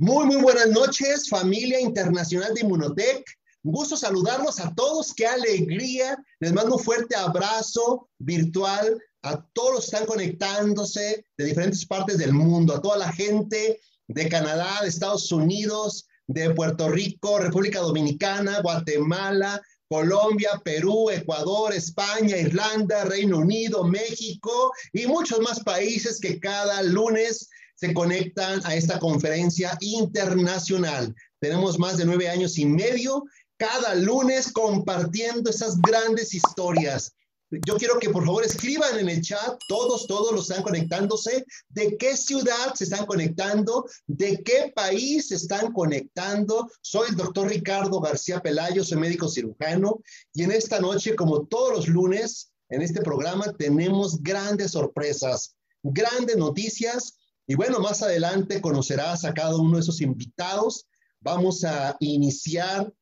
[0.00, 3.24] Muy, muy buenas noches, familia internacional de Inmunotech.
[3.64, 6.16] Gusto saludarlos a todos, qué alegría.
[6.38, 12.16] Les mando un fuerte abrazo virtual a todos los que están conectándose de diferentes partes
[12.16, 17.80] del mundo, a toda la gente de Canadá, de Estados Unidos, de Puerto Rico, República
[17.80, 26.38] Dominicana, Guatemala, Colombia, Perú, Ecuador, España, Irlanda, Reino Unido, México y muchos más países que
[26.38, 27.48] cada lunes
[27.80, 31.14] se conectan a esta conferencia internacional.
[31.38, 33.24] Tenemos más de nueve años y medio
[33.56, 37.12] cada lunes compartiendo esas grandes historias.
[37.50, 41.96] Yo quiero que por favor escriban en el chat, todos, todos los están conectándose, de
[41.96, 46.68] qué ciudad se están conectando, de qué país se están conectando.
[46.82, 50.00] Soy el doctor Ricardo García Pelayo, soy médico cirujano
[50.34, 56.36] y en esta noche, como todos los lunes, en este programa tenemos grandes sorpresas, grandes
[56.36, 57.17] noticias
[57.50, 60.86] y bueno, más adelante conocerás a cada uno de esos invitados.
[61.20, 62.92] Vamos a iniciar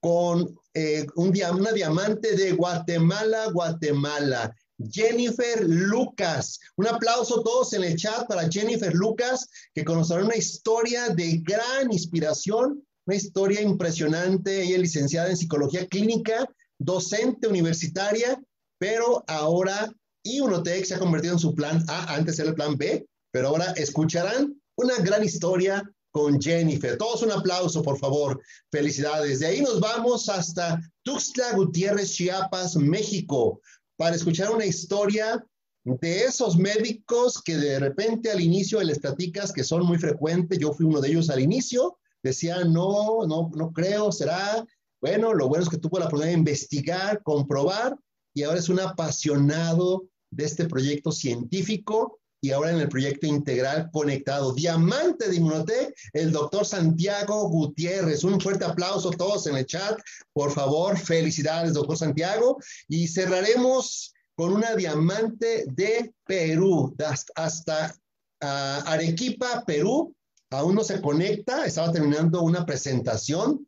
[0.00, 4.54] con eh, un, una diamante de Guatemala, Guatemala.
[4.78, 6.60] Jennifer Lucas.
[6.76, 11.92] Un aplauso todos en el chat para Jennifer Lucas, que conocerá una historia de gran
[11.92, 14.62] inspiración, una historia impresionante.
[14.62, 16.48] Ella es licenciada en psicología clínica,
[16.78, 18.40] docente universitaria,
[18.78, 23.04] pero ahora IUNOTEC se ha convertido en su plan A, antes era el plan B,
[23.36, 26.96] pero ahora escucharán una gran historia con Jennifer.
[26.96, 28.40] Todos un aplauso, por favor.
[28.72, 29.40] Felicidades.
[29.40, 33.60] De ahí nos vamos hasta Tuxtla Gutiérrez, Chiapas, México,
[33.98, 35.44] para escuchar una historia
[35.84, 40.58] de esos médicos que de repente al inicio les platicas que son muy frecuentes.
[40.58, 41.98] Yo fui uno de ellos al inicio.
[42.22, 44.66] Decían, no, no, no creo, será.
[45.02, 47.98] Bueno, lo bueno es que tuvo la oportunidad de investigar, comprobar
[48.32, 53.90] y ahora es un apasionado de este proyecto científico y ahora en el proyecto integral
[53.92, 54.52] conectado.
[54.52, 58.22] Diamante de Inmunotech, el doctor Santiago Gutiérrez.
[58.22, 59.98] Un fuerte aplauso a todos en el chat,
[60.32, 60.96] por favor.
[60.96, 62.58] Felicidades, doctor Santiago.
[62.88, 66.94] Y cerraremos con una diamante de Perú,
[67.34, 67.96] hasta,
[68.40, 70.14] ah, Arequipa, Perú.
[70.50, 73.66] Aún no se conecta, estaba terminando una presentación.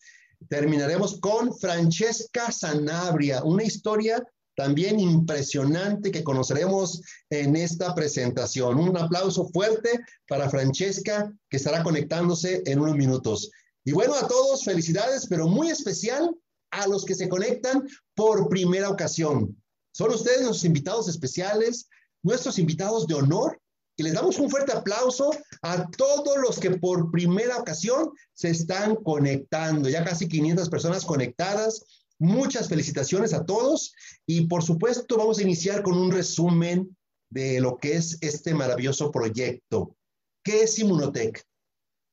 [0.49, 4.25] Terminaremos con Francesca Sanabria, una historia
[4.59, 8.77] también impresionante que conoceremos en esta presentación.
[8.81, 13.53] Un aplauso fuerte para Francesca, que estará conectándose en unos minutos.
[13.85, 16.35] Y bueno, a todos, felicidades, pero muy especial
[16.73, 17.87] a los que se conectan
[18.17, 19.57] por primera ocasión.
[19.93, 21.89] Son ustedes nuestros invitados especiales,
[22.25, 23.61] nuestros invitados de honor,
[23.97, 25.31] y les damos un fuerte aplauso
[25.63, 29.89] a todos los que por primera ocasión se están conectando.
[29.89, 31.85] Ya casi 500 personas conectadas
[32.21, 33.95] Muchas felicitaciones a todos
[34.27, 36.97] y por supuesto vamos a iniciar con un resumen
[37.31, 39.97] de lo que es este maravilloso proyecto.
[40.43, 41.43] ¿Qué es Inmunotech?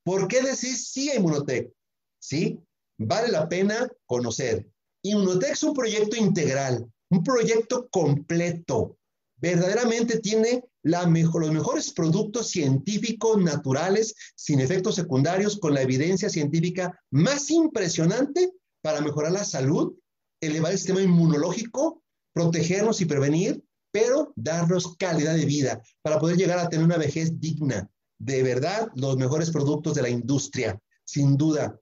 [0.04, 1.72] ¿Por qué decir sí a Inmunotech?
[2.20, 2.60] Sí,
[3.00, 4.68] vale la pena conocer.
[5.04, 8.98] Inmunotech es un proyecto integral, un proyecto completo.
[9.38, 17.50] Verdaderamente tiene los mejores productos científicos naturales sin efectos secundarios con la evidencia científica más
[17.50, 18.52] impresionante
[18.86, 19.96] para mejorar la salud,
[20.40, 22.04] elevar el sistema inmunológico,
[22.34, 27.40] protegernos y prevenir, pero darnos calidad de vida para poder llegar a tener una vejez
[27.40, 27.90] digna.
[28.20, 31.80] De verdad, los mejores productos de la industria, sin duda.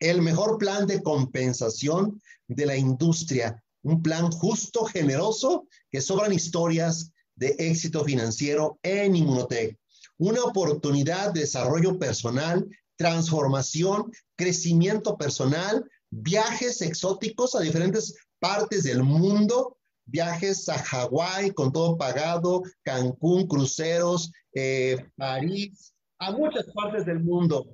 [0.00, 7.12] El mejor plan de compensación de la industria, un plan justo, generoso, que sobran historias
[7.36, 9.78] de éxito financiero en Inmunotech.
[10.16, 19.78] Una oportunidad de desarrollo personal, transformación, crecimiento personal, viajes exóticos a diferentes partes del mundo,
[20.06, 27.68] viajes a Hawái con todo pagado, Cancún, cruceros, eh, París, a muchas partes del mundo.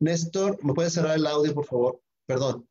[0.00, 2.00] Néstor, ¿me puedes cerrar el audio, por favor?
[2.26, 2.66] Perdón.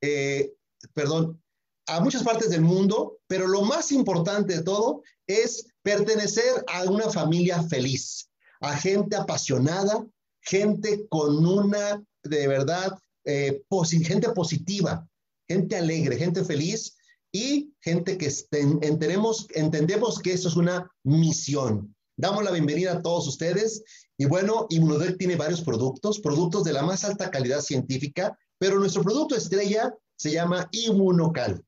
[0.00, 0.52] Eh,
[0.94, 1.40] perdón.
[1.86, 7.10] A muchas partes del mundo, pero lo más importante de todo es pertenecer a una
[7.10, 8.28] familia feliz,
[8.60, 10.06] a gente apasionada,
[10.40, 12.96] gente con una, de verdad,
[13.30, 13.62] eh,
[14.04, 15.06] gente positiva,
[15.48, 16.96] gente alegre, gente feliz
[17.32, 21.94] y gente que entendemos, entendemos que eso es una misión.
[22.16, 23.82] Damos la bienvenida a todos ustedes
[24.18, 29.02] y bueno, Inmunodec tiene varios productos, productos de la más alta calidad científica, pero nuestro
[29.02, 31.64] producto estrella se llama Inmunocal.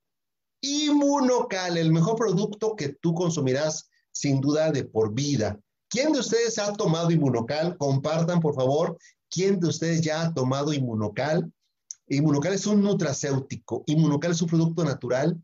[0.61, 5.59] Inmunocal, el mejor producto que tú consumirás sin duda de por vida.
[5.89, 7.77] ¿Quién de ustedes ha tomado Inmunocal?
[7.79, 8.99] Compartan, por favor,
[9.33, 11.51] ¿Quién de ustedes ya ha tomado Inmunocal?
[12.07, 13.83] Inmunocal es un nutracéutico.
[13.87, 15.43] Inmunocal es un producto natural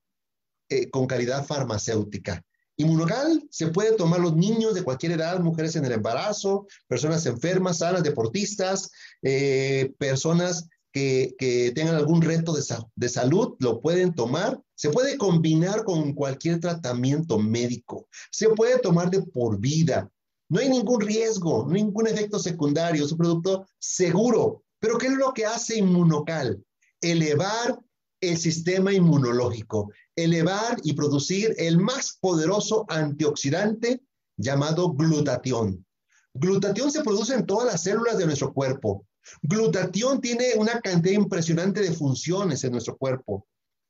[0.69, 2.45] eh, con calidad farmacéutica.
[2.77, 7.79] Inmunocal se puede tomar los niños de cualquier edad, mujeres en el embarazo, personas enfermas,
[7.79, 8.91] sanas, deportistas,
[9.23, 12.63] eh, personas que, tengan algún reto de,
[12.95, 14.61] de, salud, lo pueden tomar.
[14.75, 18.07] Se puede combinar con cualquier tratamiento médico.
[18.31, 20.11] Se puede tomar de por vida.
[20.49, 23.05] No hay ningún riesgo, ningún efecto secundario.
[23.05, 24.65] Es un producto seguro.
[24.81, 26.65] Pero ¿qué es lo que hace Inmunocal?
[27.01, 27.79] Elevar
[28.21, 34.03] el sistema inmunológico, elevar y producir el más poderoso antioxidante
[34.37, 35.85] llamado glutatión.
[36.35, 39.07] Glutatión se produce en todas las células de nuestro cuerpo.
[39.43, 43.47] Glutatión tiene una cantidad impresionante de funciones en nuestro cuerpo.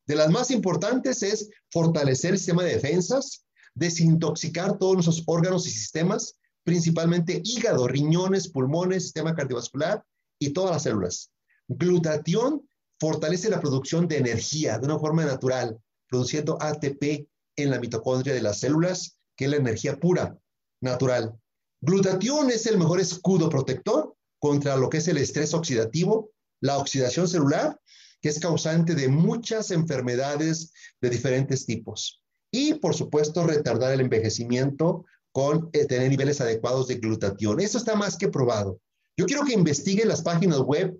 [0.06, 3.44] De las más importantes es fortalecer el sistema de defensas,
[3.74, 6.37] desintoxicar todos nuestros órganos y sistemas,
[6.68, 10.04] principalmente hígado, riñones, pulmones, sistema cardiovascular
[10.38, 11.30] y todas las células.
[11.66, 12.68] Glutatión
[13.00, 15.78] fortalece la producción de energía de una forma natural,
[16.10, 17.26] produciendo ATP
[17.56, 20.36] en la mitocondria de las células, que es la energía pura,
[20.82, 21.40] natural.
[21.80, 27.28] Glutatión es el mejor escudo protector contra lo que es el estrés oxidativo, la oxidación
[27.28, 27.80] celular,
[28.20, 32.22] que es causante de muchas enfermedades de diferentes tipos.
[32.50, 37.60] Y, por supuesto, retardar el envejecimiento con eh, tener niveles adecuados de glutatión.
[37.60, 38.80] Eso está más que probado.
[39.16, 40.98] Yo quiero que investiguen las páginas web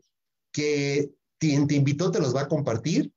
[0.53, 3.13] que quien te invitó te los va a compartir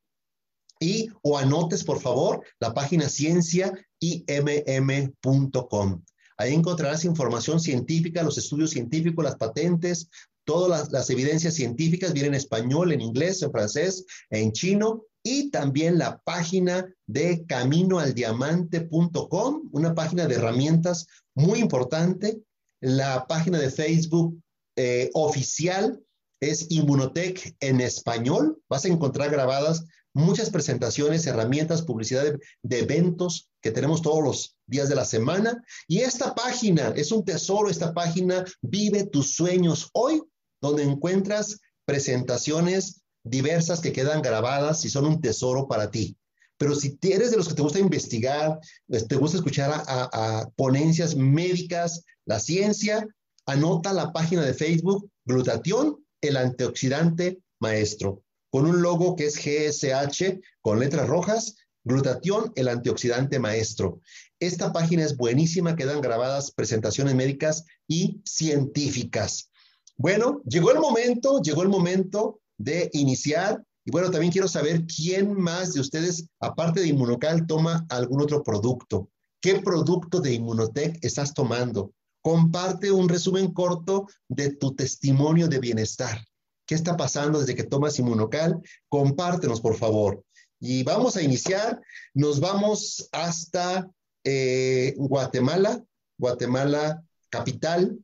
[0.79, 6.03] y o anotes, por favor, la página cienciaimm.com.
[6.37, 10.09] Ahí encontrarás información científica, los estudios científicos, las patentes,
[10.43, 15.97] todas las, evidencias científicas vienen en español, en inglés, en francés, en chino y también
[15.97, 22.41] la página de caminoaldiamante.com, una página de herramientas muy importante,
[22.81, 24.41] la página de Facebook
[24.75, 26.01] eh, oficial
[26.41, 28.59] es Inmunotech en español.
[28.67, 32.23] Vas a encontrar grabadas muchas presentaciones, herramientas, publicidad
[32.63, 35.63] de, eventos que tenemos todos los días de la semana.
[35.87, 40.21] Y esta página es un tesoro, esta página Vive tus sueños hoy,
[40.61, 46.17] donde encuentras presentaciones diversas que quedan grabadas y son un tesoro para ti.
[46.57, 51.15] Pero si eres de los que te gusta investigar, pues, te gusta escuchar a, ponencias
[51.15, 53.07] médicas, la ciencia,
[53.45, 60.39] anota la página de Facebook Glutatión, el antioxidante maestro con un logo que es GSH
[60.61, 64.01] con letras rojas, glutatión, el antioxidante maestro.
[64.39, 69.49] Esta página es buenísima, quedan grabadas presentaciones médicas y científicas.
[69.97, 73.63] Bueno, llegó el momento, llegó el momento de iniciar.
[73.85, 78.43] Y bueno, también quiero saber quién más de ustedes, aparte de Inmunocal, toma algún otro
[78.43, 79.09] producto.
[79.41, 81.93] ¿Qué producto de Inmunotech estás tomando?
[82.21, 86.23] Comparte un resumen corto de tu testimonio de bienestar.
[86.67, 88.61] ¿Qué está pasando desde que tomas Inmunocal?
[88.87, 90.23] Compártenos, por favor.
[90.59, 91.81] Y vamos a iniciar.
[92.13, 93.89] Nos vamos hasta
[94.23, 95.83] eh, Guatemala,
[96.19, 97.97] Guatemala capital,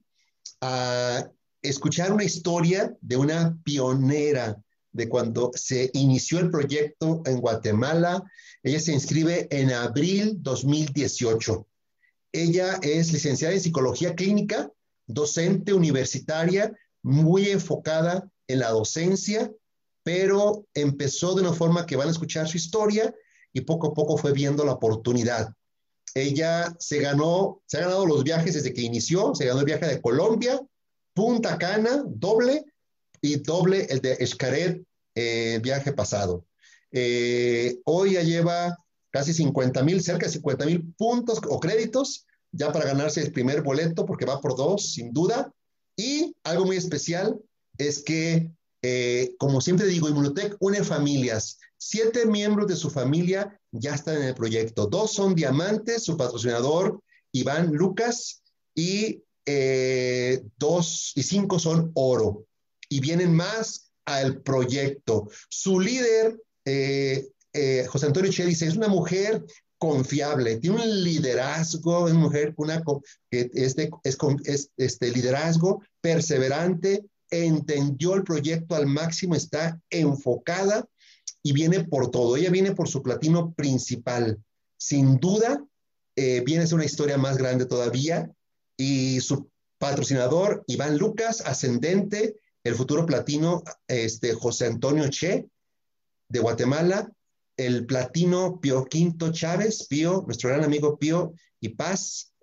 [0.60, 1.30] a
[1.70, 4.62] escuchar una historia de una pionera
[4.92, 8.24] de cuando se inició el proyecto en Guatemala.
[8.64, 11.68] Ella se inscribe en abril 2018.
[12.32, 14.72] Ella es licenciada en psicología clínica,
[15.06, 19.52] docente universitaria, muy enfocada en la docencia,
[20.04, 23.14] pero empezó de una forma que van a escuchar su historia
[23.54, 25.54] y poco a poco fue viendo la oportunidad.
[26.14, 29.86] Ella se ganó, se ha ganado los viajes desde que inició, se ganó el viaje
[29.86, 30.60] de Colombia,
[31.18, 32.64] Punta Cana, doble,
[33.22, 34.84] y doble el de Escaret,
[35.16, 36.46] eh, viaje pasado.
[36.92, 38.78] Eh, hoy ya lleva
[39.10, 43.64] casi 50 mil, cerca de 50 mil puntos o créditos ya para ganarse el primer
[43.64, 45.52] boleto, porque va por dos, sin duda.
[45.96, 47.36] Y algo muy especial,
[47.80, 48.52] es que,
[48.84, 51.58] eh, como siempre digo, Inmunotech une familias.
[51.78, 54.86] Siete miembros de su familia ya están en el proyecto.
[54.86, 57.02] Dos son diamantes, su patrocinador
[57.32, 58.44] Iván Lucas,
[58.76, 62.46] y eh, dos y cinco son oro.
[62.90, 65.30] Y vienen más al proyecto.
[65.50, 67.28] Su líder, eh,
[67.88, 69.44] José Antonio Che, dice, es una mujer
[69.80, 72.82] confiable, tiene un liderazgo, es mujer una,
[73.30, 80.88] que es, es este liderazgo perseverante, entendió el proyecto al máximo, está enfocada
[81.44, 82.36] y viene por todo.
[82.36, 84.42] Ella viene por su platino principal.
[84.78, 85.64] Sin duda,
[86.16, 88.32] eh, viene a ser una historia más grande todavía.
[88.78, 95.50] Y su patrocinador, Iván Lucas, ascendente, el futuro platino, este, José Antonio Che,
[96.30, 97.12] de Guatemala,
[97.58, 102.34] el platino Pio Quinto Chávez, Pío, nuestro gran amigo Pío y Paz,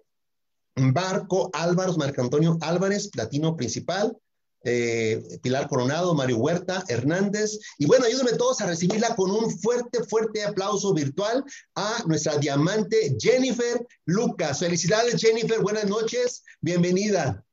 [0.75, 4.17] Barco Álvaro, Marco Antonio Álvarez, platino principal,
[4.65, 7.59] eh, Pilar Coronado, Mario Huerta, Hernández.
[7.79, 11.45] Y bueno, ayúdenme todos a recibirla con un fuerte, fuerte aplauso virtual
[11.75, 14.61] a nuestra diamante Jennifer Lucas.
[14.61, 15.61] Felicidades, Jennifer.
[15.61, 16.43] Buenas noches.
[16.61, 17.45] Bienvenida.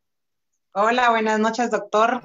[0.73, 2.21] Hola, buenas noches, doctor.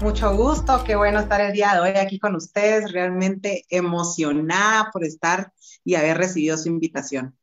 [0.00, 0.82] Mucho gusto.
[0.84, 2.90] Qué bueno estar el día de hoy aquí con ustedes.
[2.92, 5.52] Realmente emocionada por estar
[5.84, 7.36] y haber recibido su invitación.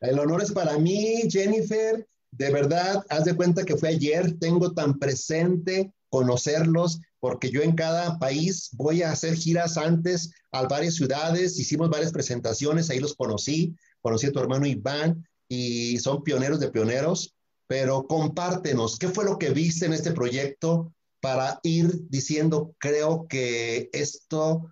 [0.00, 2.08] El honor es para mí, Jennifer.
[2.30, 4.38] De verdad, haz de cuenta que fue ayer.
[4.38, 10.62] Tengo tan presente conocerlos, porque yo en cada país voy a hacer giras antes a
[10.64, 16.22] varias ciudades, hicimos varias presentaciones, ahí los conocí, conocí a tu hermano Iván y son
[16.22, 17.34] pioneros de pioneros,
[17.66, 20.92] pero compártenos, ¿qué fue lo que viste en este proyecto
[21.22, 24.70] para ir diciendo, creo que esto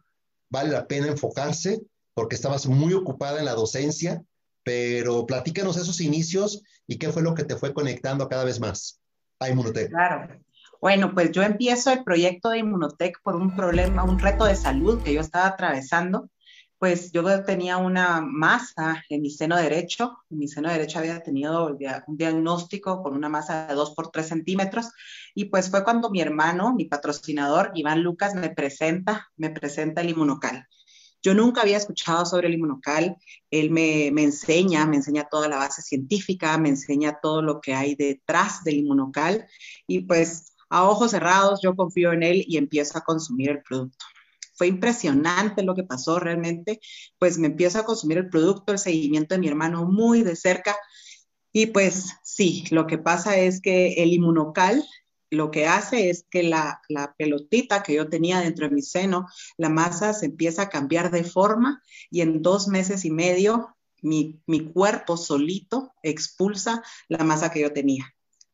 [0.50, 1.80] vale la pena enfocarse,
[2.12, 4.22] porque estabas muy ocupada en la docencia,
[4.62, 9.00] pero platícanos esos inicios y qué fue lo que te fue conectando cada vez más
[9.38, 9.88] a Inmunotech.
[9.88, 10.38] Claro,
[10.80, 15.02] bueno, pues yo empiezo el proyecto de Inmunotech por un problema, un reto de salud
[15.02, 16.30] que yo estaba atravesando.
[16.78, 20.16] Pues yo tenía una masa en mi seno derecho.
[20.30, 24.26] En mi seno derecho había tenido un diagnóstico con una masa de 2 por 3
[24.26, 24.88] centímetros.
[25.34, 30.08] Y pues fue cuando mi hermano, mi patrocinador, Iván Lucas, me presenta, me presenta el
[30.08, 30.66] inmunocal.
[31.22, 33.18] Yo nunca había escuchado sobre el inmunocal.
[33.50, 37.74] Él me, me, enseña, me enseña toda la base científica, me enseña todo lo que
[37.74, 39.46] hay detrás del inmunocal.
[39.86, 44.04] Y pues a ojos cerrados, yo confío en él y empiezo a consumir el producto.
[44.54, 46.80] Fue impresionante lo que pasó realmente,
[47.18, 50.76] pues me empiezo a consumir el producto, el seguimiento de mi hermano muy de cerca.
[51.52, 54.84] Y pues sí, lo que pasa es que el inmunocal
[55.30, 56.82] lo que hace es que la,
[57.16, 61.24] pelotita que yo tenía dentro de mi seno, la masa se empieza a cambiar de
[61.24, 64.40] forma y en dos meses y medio mi,
[64.72, 68.12] cuerpo solito expulsa la masa que yo tenía.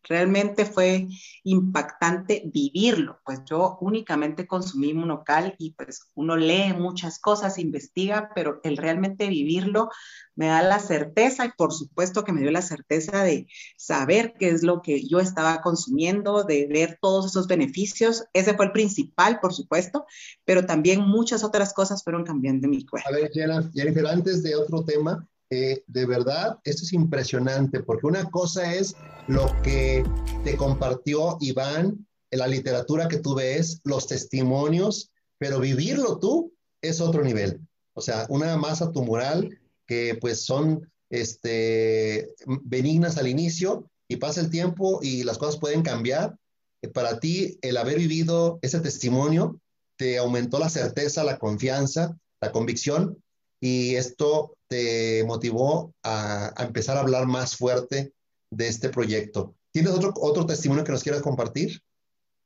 [0.09, 1.09] Realmente fue
[1.43, 8.61] impactante vivirlo, pues yo únicamente consumí monocal y pues uno lee muchas cosas, investiga, pero
[8.63, 9.91] el realmente vivirlo
[10.37, 14.51] me da la certeza y por supuesto que me dio la certeza de saber qué
[14.51, 18.25] es lo que yo estaba consumiendo, de ver todos esos beneficios.
[18.33, 20.07] Ese fue el principal, por supuesto,
[20.45, 23.09] pero también muchas otras cosas fueron cambiando mi cuerpo.
[23.09, 23.31] A ver,
[23.75, 28.97] Jennifer, antes de otro tema, eh, de verdad, esto es impresionante, porque una cosa es
[29.29, 30.05] lo que
[30.45, 37.23] te compartió Iván, la literatura que tú ves, los testimonios, pero vivirlo tú es otro
[37.23, 37.61] nivel.
[37.95, 44.51] O sea, una masa tumoral que pues son este, benignas al inicio y pasa el
[44.51, 46.37] tiempo y las cosas pueden cambiar.
[46.83, 49.61] Eh, para ti, el haber vivido ese testimonio
[49.97, 53.23] te aumentó la certeza, la confianza, la convicción
[53.67, 58.13] y esto te motivó a, empezar a hablar más fuerte
[58.49, 59.57] de este proyecto.
[59.73, 61.83] ¿Tienes otro, otro testimonio que nos quieras compartir?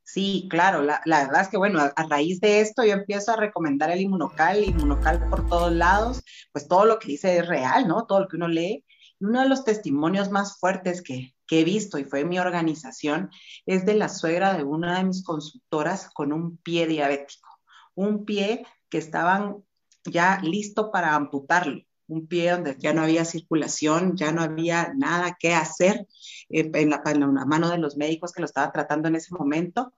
[0.03, 3.91] Sí, claro, la, verdad es que bueno, a, raíz de esto yo empiezo a recomendar
[3.91, 8.07] el inmunocal, inmunocal por todos lados, pues todo lo que dice es real, ¿no?
[8.07, 8.83] Todo lo que uno lee.
[9.19, 13.29] uno de los testimonios más fuertes que, que he visto y fue mi organización
[13.67, 17.47] es de la suegra de una de mis consultoras con un pie diabético,
[17.93, 19.63] un pie que estaban
[20.05, 25.37] ya listo para amputarlo un pie donde ya no había circulación, ya no había nada
[25.39, 26.07] que hacer
[26.49, 27.01] eh, en, la,
[27.45, 29.93] mano de los médicos que lo estaban tratando en ese momento.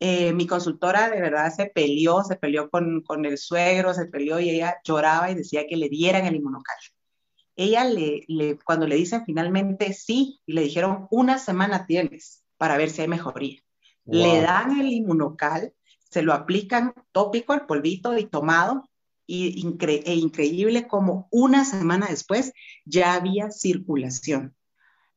[0.00, 4.40] Eh, mi consultora de verdad se peleó, se peleó con, con, el suegro, se peleó
[4.40, 6.76] y ella lloraba y decía que le dieran el inmunocal.
[7.54, 12.78] Ella le, le, cuando le dicen finalmente sí, y le dijeron una semana tienes para
[12.78, 13.60] ver si hay mejoría.
[14.04, 15.72] Le dan el inmunocal,
[16.10, 18.90] se lo aplican tópico, el polvito y tomado,
[19.28, 22.52] e increíble como una semana después
[22.84, 24.54] ya había circulación.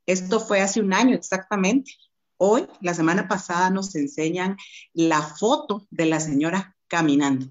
[0.05, 1.93] Esto fue hace un año exactamente.
[2.37, 4.57] Hoy, la semana pasada, nos enseñan
[4.93, 7.47] la foto de la señora caminando,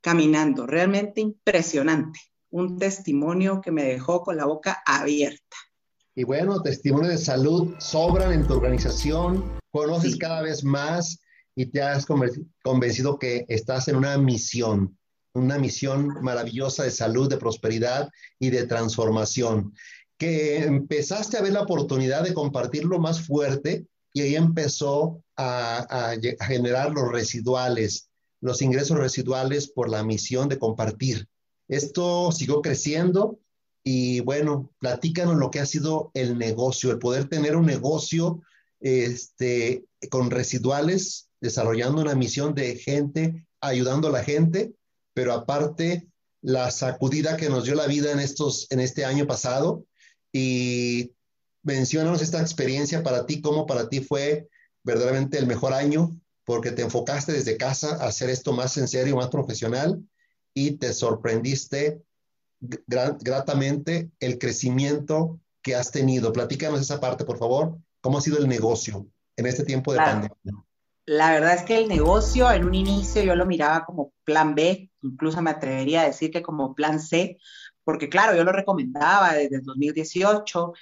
[0.00, 2.20] caminando, realmente impresionante.
[2.50, 5.56] Un testimonio que me dejó con la boca abierta.
[6.14, 11.20] Y bueno, testimonios de salud sobran en tu organización, conoces cada vez más
[11.56, 14.96] y te has convencido que estás en una misión
[15.34, 19.74] una misión maravillosa de salud, de prosperidad y de transformación,
[20.16, 26.46] que empezaste a ver la oportunidad de compartirlo más fuerte y ahí empezó a, a
[26.46, 28.08] generar los residuales,
[28.40, 31.26] los ingresos residuales por la misión de compartir.
[31.66, 33.40] Esto siguió creciendo
[33.82, 38.40] y bueno, platícanos lo que ha sido el negocio, el poder tener un negocio
[38.80, 44.74] este, con residuales, desarrollando una misión de gente, ayudando a la gente
[45.14, 46.06] pero aparte
[46.42, 49.86] la sacudida que nos dio la vida en, estos, en este año pasado
[50.32, 51.12] y
[51.62, 54.48] mencionanos esta experiencia para ti, cómo para ti fue
[54.82, 59.16] verdaderamente el mejor año porque te enfocaste desde casa a hacer esto más en serio,
[59.16, 60.02] más profesional
[60.52, 62.02] y te sorprendiste
[62.60, 66.32] gratamente el crecimiento que has tenido.
[66.32, 67.78] Platícanos esa parte, por favor.
[68.00, 69.06] ¿Cómo ha sido el negocio
[69.36, 70.36] en este tiempo de pandemia?
[71.06, 74.90] La verdad es que el negocio en un inicio yo lo miraba como plan B,
[75.02, 77.38] incluso me atrevería a decir que como plan C,
[77.84, 80.72] porque claro, yo lo recomendaba desde 2018,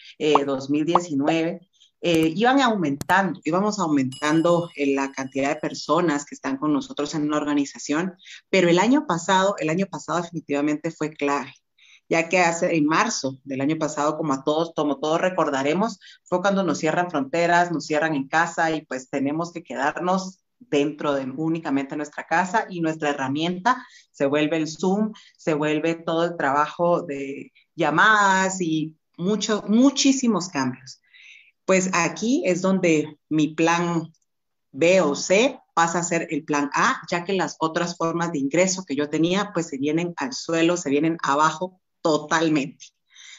[0.46, 1.60] 2019, eh,
[2.02, 7.22] eh, iban aumentando, íbamos aumentando eh, la cantidad de personas que están con nosotros en
[7.24, 8.14] una organización,
[8.48, 11.52] pero el año pasado, el año pasado definitivamente fue clave
[12.12, 16.42] ya que hace en marzo del año pasado, como a todos, como todos recordaremos, fue
[16.42, 21.25] cuando nos cierran fronteras, nos cierran en casa y pues tenemos que quedarnos dentro de
[21.25, 27.00] únicamente nuestra casa y nuestra herramienta se vuelve el Zoom, se vuelve todo el trabajo
[27.00, 31.00] de llamadas y muchos, muchísimos cambios.
[31.64, 34.12] Pues aquí es donde mi plan
[34.71, 38.38] B o C pasa a ser el plan A, ya que las otras formas de
[38.38, 42.87] ingreso que yo tenía, pues se vienen al suelo, se vienen abajo totalmente.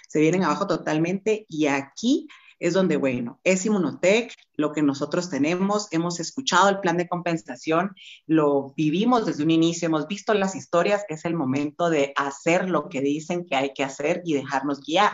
[0.08, 2.28] Se vienen abajo totalmente y aquí
[2.60, 7.94] es donde, bueno, es Inmunotech, lo que nosotros tenemos, hemos escuchado el plan de compensación,
[8.26, 12.88] lo vivimos desde un inicio, hemos visto las historias, es el momento de hacer lo
[12.88, 15.12] que dicen que hay que hacer y dejarnos guiar.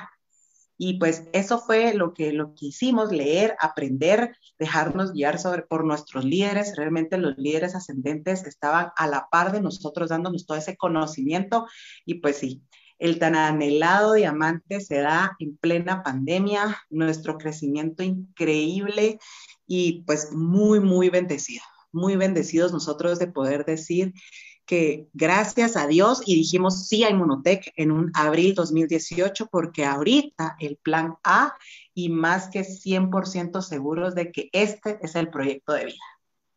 [0.78, 5.84] Y pues eso fue lo que, lo que hicimos, leer, aprender, dejarnos guiar sobre, por
[5.84, 6.78] nuestros líderes.
[6.78, 11.66] Realmente los líderes ascendentes estaban a la par de nosotros dándonos todo ese conocimiento
[12.06, 12.62] y pues sí,
[13.00, 19.20] el tan anhelado diamante se da en plena pandemia, nuestro crecimiento increíble
[19.66, 24.14] y pues muy, muy bendecido, muy bendecidos nosotros de poder decir
[24.66, 30.58] que gracias a Dios y dijimos sí a Inmunotech en un abril 2018 porque ahorita
[30.60, 31.56] el plan A
[31.96, 36.06] y más que 100% seguros de que este es el proyecto de vida.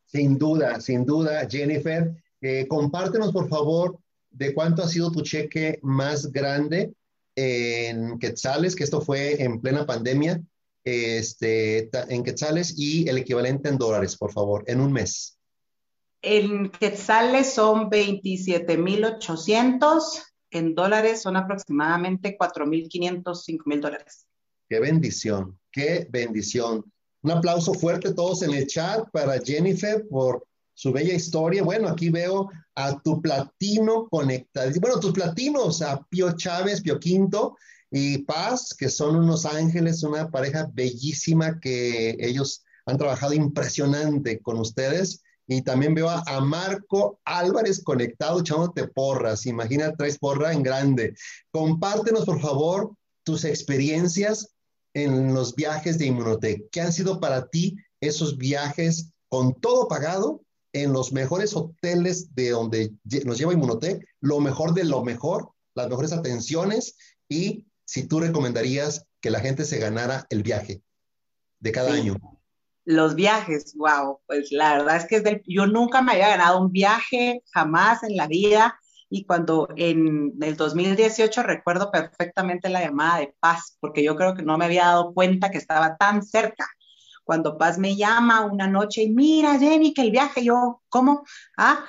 [0.04, 2.12] Sin duda, sin duda, Jennifer.
[2.42, 3.98] Eh, compártenos, por favor,
[4.32, 6.92] de cuánto ha sido tu cheque más grande
[7.36, 10.42] en quetzales, que esto fue en plena pandemia,
[10.84, 15.38] este, en quetzales y el equivalente en dólares, por favor, en un mes.
[16.22, 24.26] En quetzales son 27,800, en dólares son aproximadamente 4,500, 5,000 dólares.
[24.68, 26.84] Qué bendición, qué bendición.
[27.22, 31.62] Un aplauso fuerte todos en el chat para Jennifer por su bella historia.
[31.62, 34.70] Bueno, aquí veo a tu platino conectado.
[34.80, 37.56] Bueno, tus platinos, a Pio Chávez, Pio Quinto
[37.90, 44.58] y Paz, que son unos ángeles, una pareja bellísima que ellos han trabajado impresionante con
[44.58, 45.22] ustedes.
[45.46, 49.44] Y también veo a, Marco Álvarez conectado echándote porras.
[49.44, 51.14] Imagina, traes porra en grande.
[51.50, 54.54] Compártenos, por favor, tus experiencias
[54.94, 56.70] en los viajes de Inmunotech.
[56.70, 62.50] ¿Qué han sido para ti esos viajes con todo pagado en los mejores hoteles de
[62.50, 62.92] donde
[63.24, 66.96] nos lleva Inmunotech, lo mejor de lo mejor, las mejores atenciones
[67.28, 70.82] y si tú recomendarías que la gente se ganara el viaje
[71.60, 72.16] de cada año.
[72.84, 77.42] Los viajes, wow, pues la verdad es que yo nunca me había ganado un viaje,
[77.52, 78.78] jamás en la vida.
[79.08, 84.42] Y cuando en el 2018 recuerdo perfectamente la llamada de paz, porque yo creo que
[84.42, 86.66] no me había dado cuenta que estaba tan cerca
[87.24, 91.24] cuando Paz me llama una noche y mira, Jenny, que el viaje, yo, ¿cómo?
[91.56, 91.84] Ah,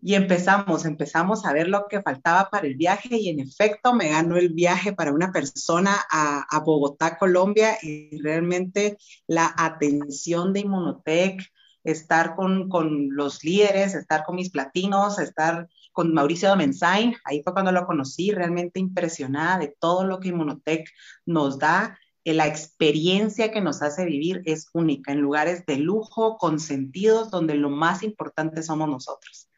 [0.00, 4.10] y empezamos, empezamos a ver lo que faltaba para el viaje y en efecto me
[4.10, 8.96] ganó el viaje para una persona a, a Bogotá, Colombia y realmente
[9.26, 11.42] la atención de Inmunotech,
[11.82, 17.52] estar con, con, los líderes, estar con mis platinos, estar con Mauricio Domensain, ahí fue
[17.52, 20.88] cuando lo conocí, realmente impresionada de todo lo que Inmunotech
[21.26, 27.30] nos da la experiencia que nos hace vivir es única, en lugares de lujo, consentidos,
[27.30, 29.48] donde lo más importante somos nosotros.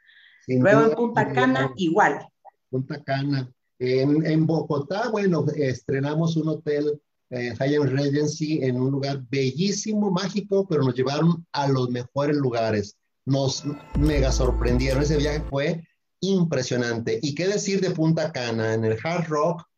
[0.47, 2.27] Luego en Punta Cana, igual.
[2.71, 3.51] Punta Cana.
[3.79, 10.95] En, Bogotá, bueno, estrenamos un hotel, eh, Regency, en un lugar bellísimo, mágico, pero nos
[10.95, 12.97] llevaron a los mejores lugares.
[13.25, 13.65] Nos
[13.99, 15.03] mega sorprendieron.
[15.03, 15.85] Ese viaje fue
[16.21, 17.19] impresionante.
[17.23, 18.75] ¿Y qué decir de Punta Cana?
[18.75, 19.70] En el Hard Rock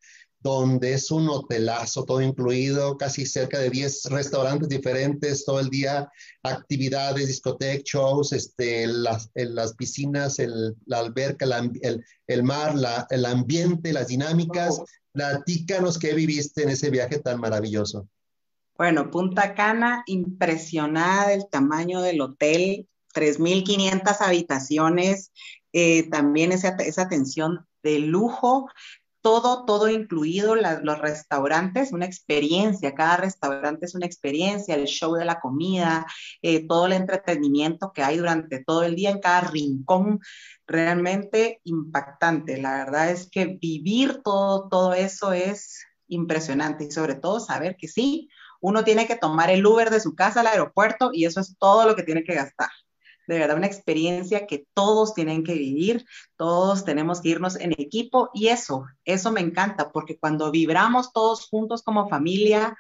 [0.42, 6.10] donde es un hotelazo, todo incluido, casi cerca de 10 restaurantes diferentes, todo el día,
[6.42, 13.24] actividades, discotecas, shows, este, las, las piscinas, el, la alberca, el, el, mar, la, el
[13.24, 14.80] ambiente, las dinámicas.
[15.12, 18.08] Platícanos qué viviste en ese viaje tan maravilloso.
[18.76, 25.30] Bueno, Punta Cana, impresionada del tamaño del hotel, 3.500 habitaciones,
[25.72, 28.68] eh, también esa atención de lujo,
[29.22, 35.24] todo, todo incluido, los restaurantes, una experiencia, cada restaurante es una experiencia, el show de
[35.24, 36.06] la comida,
[36.42, 40.20] eh, todo el entretenimiento que hay durante todo el día en cada rincón,
[40.66, 42.60] realmente impactante.
[42.60, 47.88] La verdad es que vivir todo, todo eso es impresionante y sobre todo saber que
[47.88, 48.28] sí,
[48.60, 51.86] uno tiene que tomar el Uber de su casa al aeropuerto y eso es todo
[51.86, 52.68] lo que tiene que gastar
[53.32, 56.04] de verdad una experiencia que todos tienen que vivir,
[56.36, 61.48] todos tenemos que irnos en equipo y eso, eso me encanta porque cuando vibramos todos
[61.48, 62.76] juntos como familia,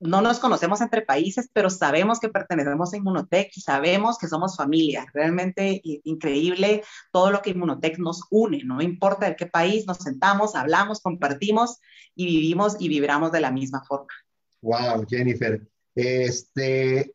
[0.00, 4.56] no nos conocemos entre países, pero sabemos que pertenecemos a Inmunotech y sabemos que somos
[4.56, 5.06] familia.
[5.12, 10.54] Realmente increíble todo lo que Inmunotech nos une, no importa de qué país nos sentamos,
[10.54, 11.78] hablamos, compartimos
[12.14, 14.12] y vivimos y vibramos de la misma forma.
[14.62, 15.66] Wow, Jennifer.
[15.94, 17.14] Este,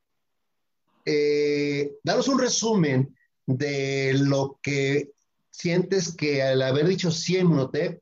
[1.06, 5.12] eh, danos un resumen de lo que
[5.52, 8.02] sientes que al haber dicho sí a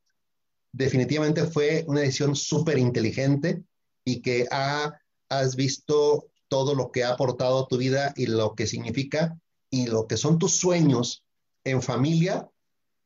[0.72, 3.64] definitivamente fue una decisión súper inteligente
[4.06, 8.68] y que has visto todo lo que ha aportado a tu vida y lo que
[8.68, 9.38] significa
[9.70, 11.24] y lo que son tus sueños
[11.64, 12.50] en familia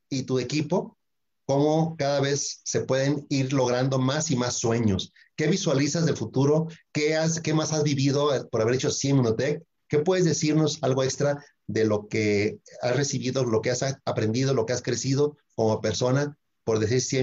[0.09, 0.97] y tu equipo,
[1.45, 5.13] cómo cada vez se pueden ir logrando más y más sueños.
[5.35, 6.67] ¿Qué visualizas del futuro?
[6.91, 7.17] ¿Qué,
[7.53, 9.13] más has vivido por haber hecho sí
[9.87, 14.65] ¿Qué puedes decirnos algo extra de lo que has recibido, lo que has aprendido, lo
[14.65, 17.21] que has crecido como persona por decir sí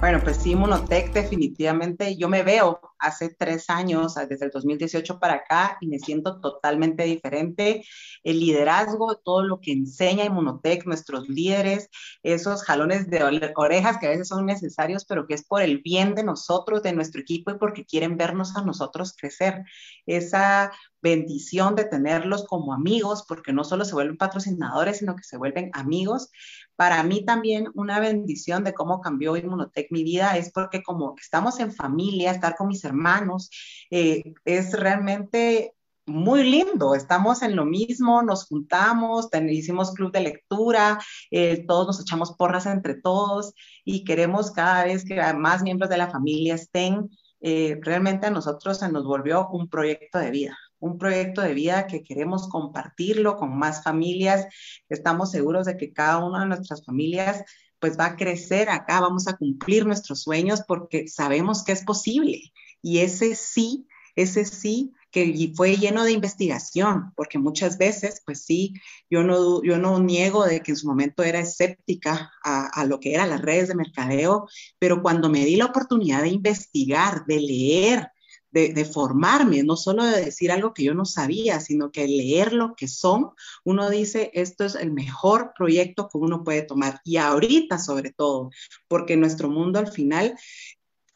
[0.00, 5.34] bueno, pues sí, Monotec definitivamente, yo me veo hace tres años, desde el 2018 para
[5.34, 7.84] acá, y me siento totalmente diferente.
[8.22, 11.88] El liderazgo, todo lo que enseña Inmunotech, nuestros líderes,
[12.22, 13.22] esos jalones de
[13.56, 16.92] orejas que a veces son necesarios, pero que es por el bien de nosotros, de
[16.92, 19.64] nuestro equipo y porque quieren vernos a nosotros crecer.
[20.06, 25.36] Esa bendición de tenerlos como amigos, porque no solo se vuelven patrocinadores, sino que se
[25.36, 26.30] vuelven amigos,
[26.76, 31.58] para mí también una bendición de cómo cambió Inmunotech mi vida es porque como estamos
[31.60, 33.50] en familia, estar con mis hermanos,
[33.90, 35.72] eh, es realmente
[36.06, 40.98] muy lindo, estamos en lo mismo, nos juntamos, hicimos club de lectura,
[41.30, 45.96] eh, todos nos echamos porras entre todos y queremos cada vez que más miembros de
[45.96, 47.10] la familia estén,
[47.40, 51.86] eh, realmente a nosotros se nos volvió un proyecto de vida un proyecto de vida
[51.86, 54.46] que queremos compartirlo con más familias.
[54.88, 57.44] Estamos seguros de que cada una de nuestras familias
[57.78, 62.40] pues va a crecer acá, vamos a cumplir nuestros sueños porque sabemos que es posible.
[62.82, 68.74] Y ese sí, ese sí que fue lleno de investigación, porque muchas veces, pues sí,
[69.08, 73.00] yo no, yo no niego de que en su momento era escéptica a, a lo
[73.00, 74.46] que eran las redes de mercadeo,
[74.78, 78.10] pero cuando me di la oportunidad de investigar, de leer,
[78.56, 82.74] de, formarme, no solo de decir algo que yo no sabía, sino que leer lo
[82.74, 83.32] que son,
[83.64, 87.00] uno dice, esto es el mejor proyecto que uno puede tomar.
[87.04, 88.50] Y ahorita sobre todo,
[88.88, 90.38] porque nuestro mundo al final,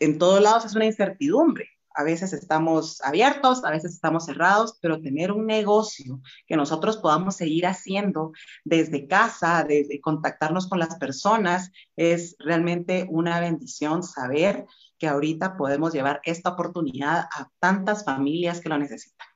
[0.00, 1.68] en todos lados es una incertidumbre.
[1.94, 7.36] A veces estamos abiertos, a veces estamos cerrados, pero tener un negocio que nosotros podamos
[7.36, 8.32] seguir haciendo
[8.64, 14.66] desde casa, desde contactarnos con las personas, es realmente una bendición saber
[14.98, 19.26] que ahorita podemos llevar esta oportunidad a tantas familias que lo necesitan.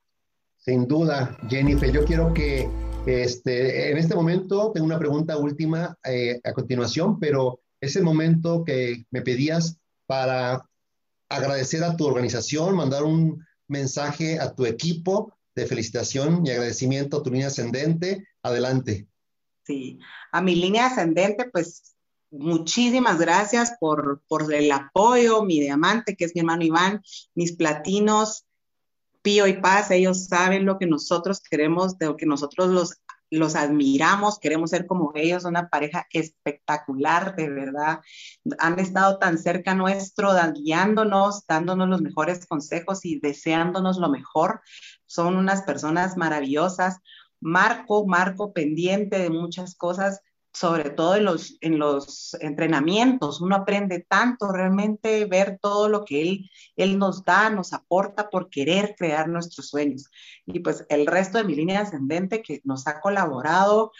[0.58, 2.68] Sin duda, Jennifer, yo quiero que
[3.06, 8.64] este, en este momento tengo una pregunta última eh, a continuación, pero es el momento
[8.64, 10.66] que me pedías para
[11.36, 17.22] agradecer a tu organización, mandar un mensaje a tu equipo de felicitación y agradecimiento a
[17.22, 18.26] tu línea ascendente.
[18.42, 19.06] Adelante.
[19.64, 19.98] Sí,
[20.32, 21.94] a mi línea ascendente, pues
[22.30, 27.02] muchísimas gracias por, el apoyo, mi diamante, que es mi hermano Iván,
[27.34, 28.44] mis platinos,
[29.22, 33.56] Pío y Paz, ellos saben lo que nosotros queremos, de lo que nosotros los, los
[33.56, 38.00] admiramos, queremos ser como ellos, una pareja espectacular, de verdad.
[38.58, 44.60] Han estado tan cerca nuestro, guiándonos, dándonos los mejores consejos y deseándonos lo mejor.
[45.06, 46.98] Son unas personas maravillosas.
[47.40, 50.20] Marco, Marco, pendiente de muchas cosas,
[50.54, 56.22] sobre todo en los, en los entrenamientos, uno aprende tanto realmente ver todo lo que
[56.22, 60.08] él, él nos da, nos aporta por querer crear nuestros sueños.
[60.46, 63.90] Y pues el resto de mi línea ascendente que nos ha colaborado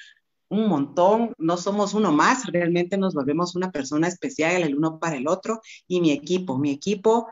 [0.48, 5.16] un montón, no somos uno más, realmente nos volvemos una persona especial el uno para
[5.16, 7.26] el otro y mi equipo, mi equipo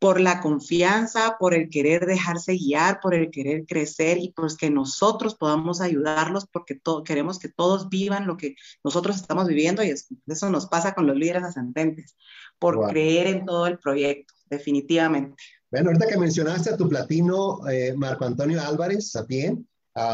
[0.00, 4.70] por la confianza, por el querer dejarse guiar, por el querer crecer y pues que
[4.70, 10.50] nosotros podamos ayudarlos porque queremos que todos vivan lo que nosotros estamos viviendo y eso
[10.50, 12.16] nos pasa con los líderes ascendentes,
[12.58, 15.36] por creer en todo el proyecto, definitivamente.
[15.70, 19.26] Bueno, ahorita que mencionaste a tu platino, eh, Marco Antonio Álvarez, a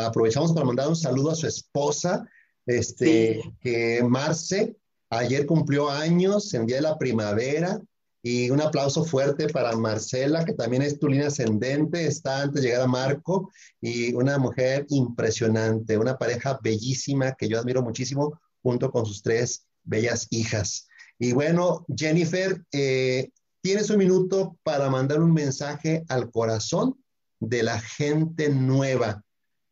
[0.07, 2.29] aprovechamos para mandar un saludo a su esposa,
[2.67, 4.77] este, que Marce,
[5.11, 7.81] Ayer cumplió años en Día de la Primavera
[8.29, 12.71] y un aplauso fuerte para Marcela, que también es tu línea ascendente, está antes de
[12.71, 18.91] llegar a Marco y una mujer impresionante, una pareja bellísima que yo admiro muchísimo junto
[18.91, 20.89] con sus tres bellas hijas.
[21.21, 26.97] Y bueno, Jennifer, eh, tienes un minuto para mandar un mensaje al corazón
[27.39, 29.23] de la gente nueva,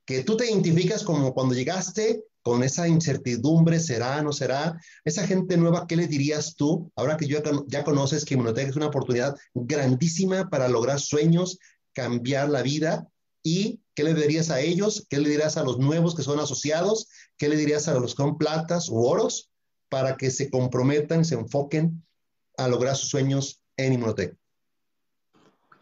[0.06, 4.78] que tú te identificas como cuando llegaste con esa incertidumbre, será, no será.
[5.02, 6.92] Esa gente nueva, ¿qué le dirías tú?
[6.94, 11.58] Ahora que ya, ya conoces que Inmunotech es una oportunidad grandísima para lograr sueños,
[11.94, 13.08] cambiar la vida.
[13.42, 15.06] ¿Y qué le dirías a ellos?
[15.08, 17.08] ¿Qué le dirías a los nuevos que son asociados?
[17.38, 19.50] ¿Qué le dirías a los con platas u oros
[19.88, 22.04] para que se comprometan, se enfoquen
[22.58, 24.36] a lograr sus sueños en Inmunotech?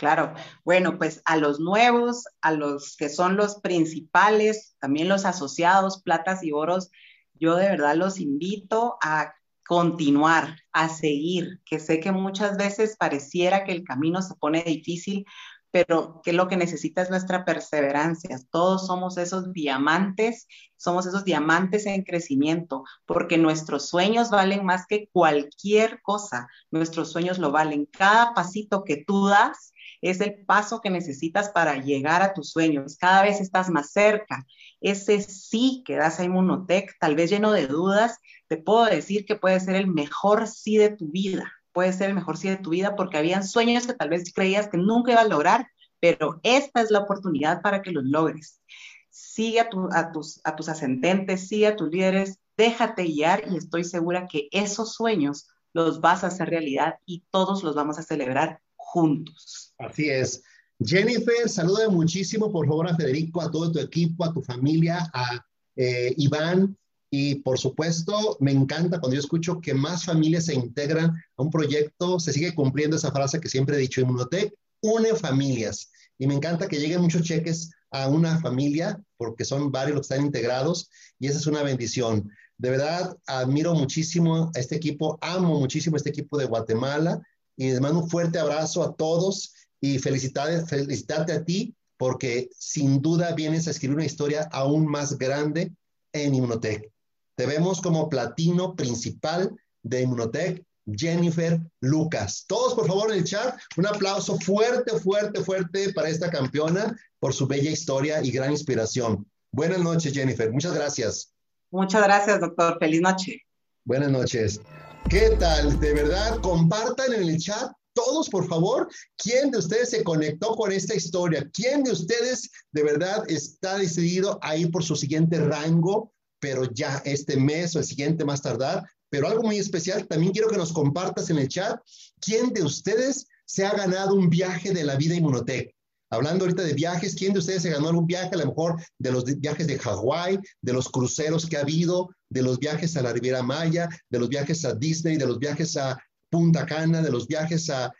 [0.02, 0.34] Claro,
[0.64, 6.42] bueno, pues a los nuevos, a los que son los principales, también los asociados, platas
[6.42, 6.90] y oros,
[7.34, 9.32] yo de verdad los invito a
[9.64, 15.24] continuar, a seguir, que sé que muchas veces pareciera que el camino se pone difícil,
[15.70, 18.40] pero que lo que necesita es nuestra perseverancia.
[18.50, 25.08] Todos somos esos diamantes, somos esos diamantes en crecimiento, porque nuestros sueños valen más que
[25.12, 26.48] cualquier cosa.
[26.72, 27.86] Nuestros sueños lo valen.
[27.86, 29.71] Cada pasito que tú das
[30.02, 32.96] es el paso que necesitas para llegar a tus sueños.
[32.98, 34.44] Cada vez estás más cerca.
[34.80, 39.36] Ese sí que das a Inmunotech, tal vez lleno de dudas, te puedo decir que
[39.36, 41.50] puede ser el mejor sí de tu vida.
[41.70, 44.68] Puede ser el mejor sí de tu vida porque habían sueños que tal vez creías
[44.68, 45.68] que nunca iba a lograr,
[46.00, 48.60] pero esta es la oportunidad para que los logres.
[49.08, 53.84] Sigue a, a, tus, a tus ascendentes, sigue a tus líderes, déjate guiar y estoy
[53.84, 58.60] segura que esos sueños los vas a hacer realidad y todos los vamos a celebrar
[58.92, 59.74] juntos.
[59.78, 60.42] Así es.
[60.84, 65.44] Jennifer, saluda muchísimo, por favor, a Federico, a todo tu equipo, a tu familia, a
[65.76, 66.76] eh, Iván.
[67.10, 71.50] Y por supuesto, me encanta cuando yo escucho que más familias se integran a un
[71.50, 74.52] proyecto, se sigue cumpliendo esa frase que siempre he dicho, Inmunotech
[74.82, 75.90] une familias.
[76.18, 80.14] Y me encanta que lleguen muchos cheques a una familia, porque son varios los que
[80.14, 82.30] están integrados, y esa es una bendición.
[82.58, 87.20] De verdad, admiro muchísimo a este equipo, amo muchísimo a este equipo de Guatemala
[87.56, 93.32] y les mando un fuerte abrazo a todos y felicitarte a ti porque sin duda
[93.32, 95.72] vienes a escribir una historia aún más grande
[96.12, 96.90] en Inmunotech.
[97.36, 102.44] Te vemos como platino principal de Inmunotech, Jennifer Lucas.
[102.48, 107.32] Todos, por favor, en el chat, un aplauso fuerte, fuerte, fuerte para esta campeona por
[107.32, 109.24] su bella historia y gran inspiración.
[109.52, 110.50] Buenas noches, Jennifer.
[110.50, 111.32] Muchas gracias.
[111.70, 112.78] Muchas gracias, doctor.
[112.80, 113.42] Feliz noche.
[113.84, 114.60] Buenas noches.
[115.08, 115.78] ¿Qué tal?
[115.78, 120.72] De verdad, compartan en el chat todos, por favor, quién de ustedes se conectó con
[120.72, 126.12] esta historia, quién de ustedes de verdad está decidido a ir por su siguiente rango,
[126.40, 128.84] pero ya este mes o el siguiente más tardar.
[129.10, 131.78] Pero algo muy especial, también quiero que nos compartas en el chat
[132.20, 135.74] quién de ustedes se ha ganado un viaje de la vida Inmunotech.
[136.10, 138.30] Hablando ahorita de viajes, ¿quién de ustedes se ganó algún viaje?
[138.34, 142.42] A lo mejor de los viajes de Hawái, de los cruceros que ha habido, de
[142.42, 145.98] los viajes a la Riviera Maya, de los viajes a Disney, de los viajes a
[146.30, 147.92] Punta Cana, de los viajes a,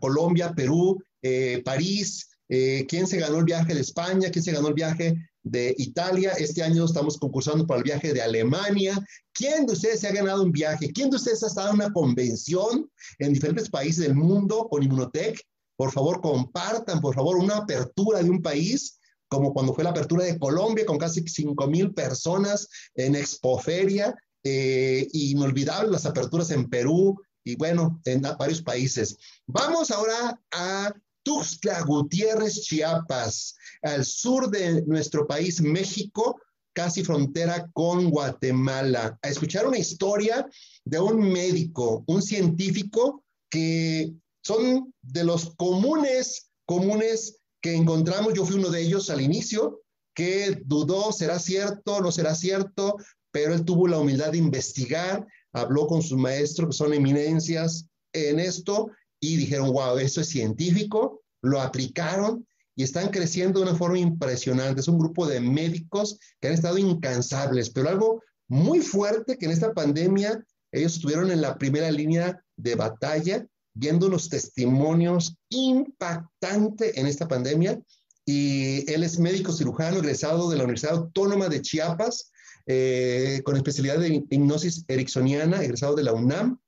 [0.00, 2.28] Colombia, Perú, eh, París.
[2.48, 4.28] Eh, ¿Quién se ganó el viaje de España?
[4.28, 6.32] ¿Quién se ganó el viaje de Italia?
[6.32, 9.00] Este año estamos concursando para el viaje de Alemania.
[9.32, 10.92] ¿Quién de ustedes se ha ganado un viaje?
[10.92, 15.40] ¿Quién de ustedes ha estado en una convención en diferentes países del mundo con Inmunotech?
[15.76, 18.98] Por favor, compartan, por favor, una apertura de un país,
[19.32, 24.14] como cuando fue la apertura de Colombia, con casi 5 mil personas en Expoferia,
[24.44, 29.16] eh, inolvidables las aperturas en Perú y bueno, en varios países.
[29.46, 36.38] Vamos ahora a Tuxtla Gutiérrez, Chiapas, al sur de nuestro país, México,
[36.74, 40.46] casi frontera con Guatemala, a escuchar una historia
[40.84, 48.34] de un médico, un científico que son de los comunes, comunes que encontramos.
[48.34, 49.80] Yo fui uno de ellos al inicio,
[50.14, 52.96] que dudó, será cierto, no será cierto,
[53.30, 58.38] pero él tuvo la humildad de investigar, habló con sus maestros, que son eminencias en
[58.38, 63.98] esto, y dijeron, wow, esto es científico, lo aplicaron y están creciendo de una forma
[63.98, 64.80] impresionante.
[64.80, 69.52] Es un grupo de médicos que han estado incansables, pero algo muy fuerte que en
[69.52, 77.06] esta pandemia ellos estuvieron en la primera línea de batalla viendo los testimonios impactantes en
[77.06, 77.80] esta pandemia.
[78.24, 82.30] Y él es médico cirujano egresado de la Universidad Autónoma de Chiapas,
[82.66, 86.60] eh, con especialidad de hipnosis ericksoniana, egresado de la UNAM,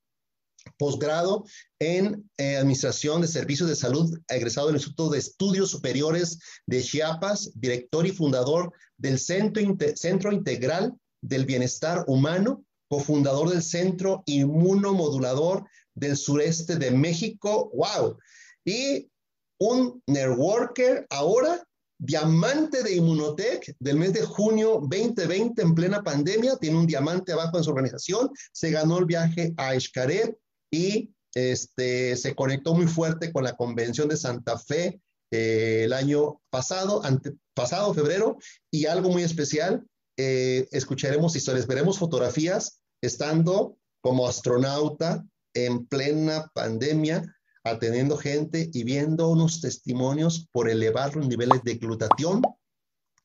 [0.78, 1.44] posgrado
[1.78, 7.52] en eh, Administración de Servicios de Salud, egresado del Instituto de Estudios Superiores de Chiapas,
[7.54, 9.62] director y fundador del Centro,
[9.94, 17.70] Centro Integral del Bienestar Humano cofundador del Centro Inmunomodulador del Sureste de México.
[17.74, 18.18] ¡Wow!
[18.64, 19.08] Y
[19.58, 21.62] un networker ahora
[21.98, 27.56] diamante de Inmunotech del mes de junio 2020 en plena pandemia, tiene un diamante abajo
[27.56, 30.36] en su organización, se ganó el viaje a Xcaret
[30.70, 36.40] y este, se conectó muy fuerte con la convención de Santa Fe eh, el año
[36.50, 38.38] pasado, ante, pasado febrero,
[38.70, 39.84] y algo muy especial,
[40.16, 47.22] eh, escucharemos historias, veremos fotografías estando como astronauta en plena pandemia
[47.64, 52.42] atendiendo gente y viendo unos testimonios por elevar los niveles de glutatión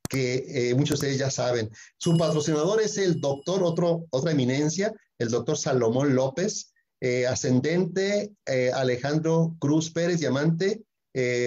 [0.09, 1.69] que eh, muchos de ustedes ya saben.
[1.97, 8.71] Su patrocinador es el doctor, otro, otra eminencia, el doctor Salomón López, eh, ascendente eh,
[8.73, 10.81] Alejandro Cruz Pérez, diamante,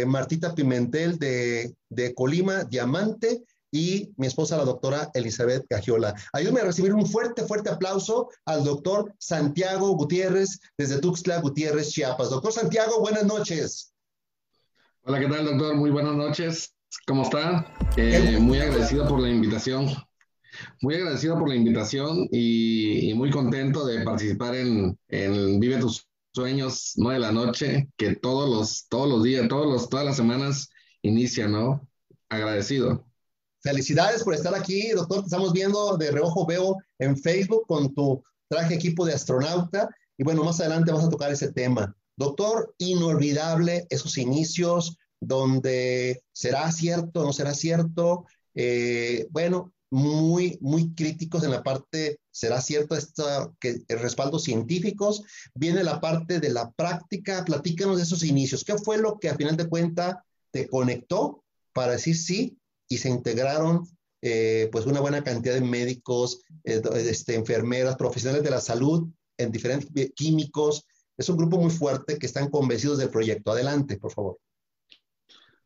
[0.06, 3.42] Martita Pimentel de, de Colima, diamante,
[3.72, 6.14] y mi esposa, la doctora Elizabeth Cagiola.
[6.34, 12.30] Ayúdame a recibir un fuerte, fuerte aplauso al doctor Santiago Gutiérrez desde Tuxtla Gutiérrez, Chiapas.
[12.30, 13.94] Doctor Santiago, buenas noches.
[15.04, 15.74] Hola, ¿qué tal, doctor?
[15.74, 16.74] Muy buenas noches.
[17.06, 17.66] ¿Cómo está?
[17.96, 19.86] Eh, muy agradecido por la invitación.
[20.82, 26.92] Muy agradecido por la invitación y, muy contento de participar en, en, Vive tus sueños,
[26.96, 30.68] no de la noche, que todos los, todos los días, todos los, todas las semanas
[31.00, 31.88] inicia, ¿no?
[32.28, 33.06] Agradecido.
[33.62, 35.20] Felicidades por estar aquí, doctor.
[35.20, 39.88] Te estamos viendo de reojo, veo en Facebook con tu traje equipo de astronauta.
[40.18, 41.94] Y bueno, más adelante vamos a tocar ese tema.
[42.16, 48.26] Doctor, inolvidable esos inicios donde será cierto, no será cierto.
[48.54, 55.22] Eh, bueno, muy, muy críticos en la parte, será cierto esto, que el respaldo científicos.
[55.54, 57.44] Viene la parte de la práctica.
[57.44, 58.64] Platícanos de esos inicios.
[58.64, 60.16] ¿Qué fue lo que a final de cuentas
[60.50, 62.58] te conectó para decir sí,
[62.92, 63.88] y se integraron
[64.20, 69.50] eh, pues una buena cantidad de médicos, eh, este, enfermeras, profesionales de la salud, en
[69.50, 70.86] diferentes químicos.
[71.16, 73.50] Es un grupo muy fuerte que están convencidos del proyecto.
[73.50, 74.38] Adelante, por favor.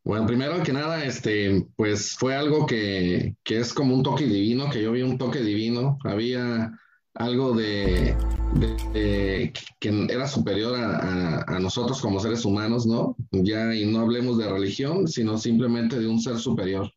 [0.04, 4.70] Bueno, primero que nada, este, pues fue algo que, que es como un toque divino,
[4.70, 5.98] que yo vi un toque divino.
[6.04, 6.70] Había
[7.14, 8.16] algo de,
[9.80, 13.16] que era superior a, nosotros como seres humanos, ¿no?
[13.32, 16.88] Ya, y no hablemos de religión, sino simplemente de un ser superior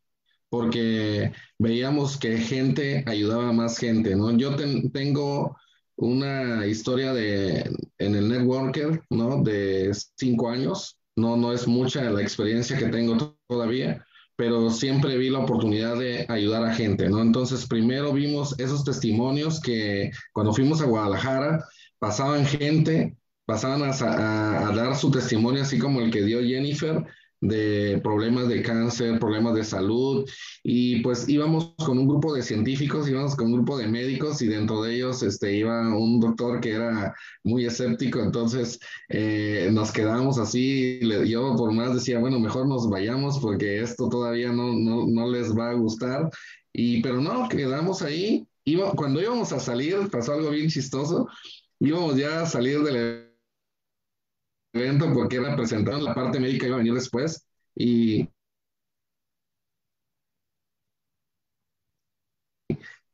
[0.50, 4.36] porque veíamos que gente ayudaba a más gente, ¿no?
[4.36, 4.56] Yo
[4.92, 5.56] tengo
[5.96, 9.42] una historia de, en el networker, ¿no?
[9.42, 14.04] De cinco años, no, no es mucha la experiencia que tengo todavía,
[14.36, 17.20] pero siempre vi la oportunidad de ayudar a gente, ¿no?
[17.20, 21.64] Entonces, primero vimos esos testimonios que cuando fuimos a Guadalajara,
[21.98, 27.04] pasaban gente, pasaban a, a dar su testimonio, así como el que dio Jennifer,
[27.40, 30.28] de problemas de cáncer, problemas de salud,
[30.62, 34.48] y pues íbamos con un grupo de científicos, íbamos con un grupo de médicos y
[34.48, 40.38] dentro de ellos este, iba un doctor que era muy escéptico, entonces eh, nos quedamos
[40.38, 45.30] así, yo por más decía, bueno, mejor nos vayamos porque esto todavía no, no, no
[45.30, 46.28] les va a gustar,
[46.72, 51.26] y pero no, quedamos ahí, Iba, cuando íbamos a salir, pasó algo bien chistoso,
[51.80, 53.29] íbamos ya a salir del
[54.72, 58.28] evento porque era presentado, la parte médica iba a venir después y,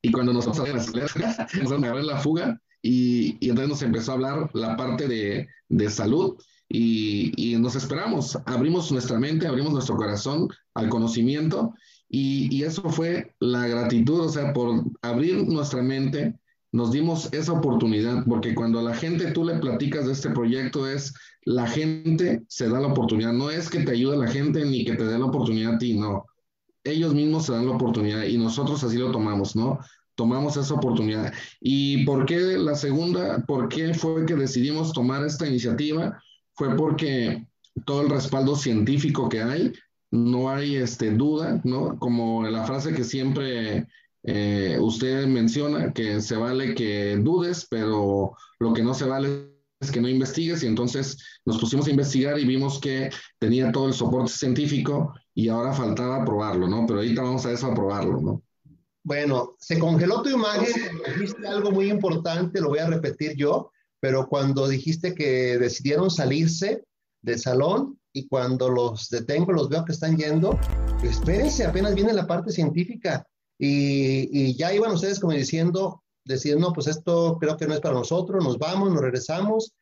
[0.03, 4.77] y cuando nos a ver la fuga y, y, entonces nos empezó a hablar la
[4.77, 6.37] parte de, de salud
[6.69, 11.75] y, y, nos esperamos, abrimos nuestra mente, abrimos nuestro corazón al conocimiento
[12.09, 16.39] y, y eso fue la gratitud, o sea, por abrir nuestra mente
[16.77, 20.87] nos dimos esa oportunidad, porque cuando a la gente tú le platicas de este proyecto
[20.87, 21.15] es
[21.47, 24.95] la gente se da la oportunidad, no es que te ayude la gente ni que
[24.95, 26.27] te dé la oportunidad a ti, no.
[26.85, 29.79] Ellos mismos se dan la oportunidad y nosotros así lo tomamos, ¿no?
[30.17, 31.33] Tomamos esa oportunidad.
[31.63, 33.43] ¿Y por qué la segunda?
[33.47, 36.23] ¿Por qué fue que decidimos tomar esta iniciativa?
[36.53, 37.47] Fue porque
[37.87, 39.73] todo el respaldo científico que hay,
[40.11, 41.99] no hay este, duda, ¿no?
[41.99, 43.87] Como la frase que siempre
[44.27, 49.91] eh, usted menciona que se vale que dudes, pero lo que no se vale es
[49.91, 53.95] que no investigues y entonces nos pusimos a investigar y vimos que tenía todo el
[53.95, 56.85] soporte científico y ahora faltaba probarlo, ¿no?
[56.87, 58.43] Pero ahorita vamos a eso a probarlo, ¿no?
[59.05, 60.75] Bueno, se congeló tu imagen,
[61.15, 66.83] dijiste algo muy importante, lo voy a repetir yo, pero cuando dijiste que decidieron salirse
[67.23, 70.59] del salón y cuando los detengo, los veo que están yendo,
[71.05, 73.25] espérense, apenas viene la parte científica
[73.59, 77.95] y, ya iban ustedes como diciendo, diciendo, no, pues esto creo que no es para
[77.95, 79.75] nosotros, nos vamos, nos regresamos.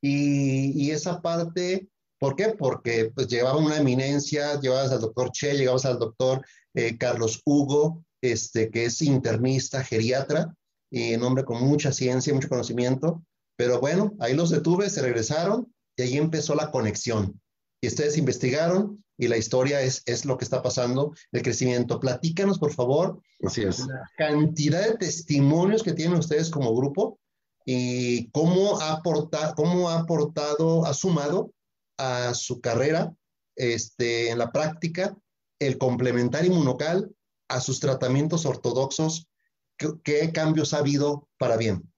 [0.00, 2.54] Y, esa parte, ¿por qué?
[2.58, 8.04] Porque pues llevaban una eminencia, llevabas al doctor Che, llegabas al doctor eh, Carlos Hugo,
[8.20, 10.54] este, que es internista, geriatra,
[10.90, 13.24] y un hombre con mucha ciencia, mucho conocimiento,
[13.56, 17.40] pero bueno, ahí los detuve, se regresaron y ahí empezó la conexión.
[17.80, 22.00] Y ustedes investigaron y la historia es, es lo que está pasando, el crecimiento.
[22.00, 23.80] Platícanos, por favor, Así es.
[23.80, 27.18] la cantidad de testimonios que tienen ustedes como grupo
[27.64, 31.52] y cómo ha aportado, cómo ha aportado, ha sumado
[31.98, 33.14] a su carrera
[33.54, 35.16] este, en la práctica
[35.58, 37.14] el complementar inmunocal
[37.48, 39.28] a sus tratamientos ortodoxos.
[39.76, 41.88] ¿Qué, qué cambios ha habido para bien?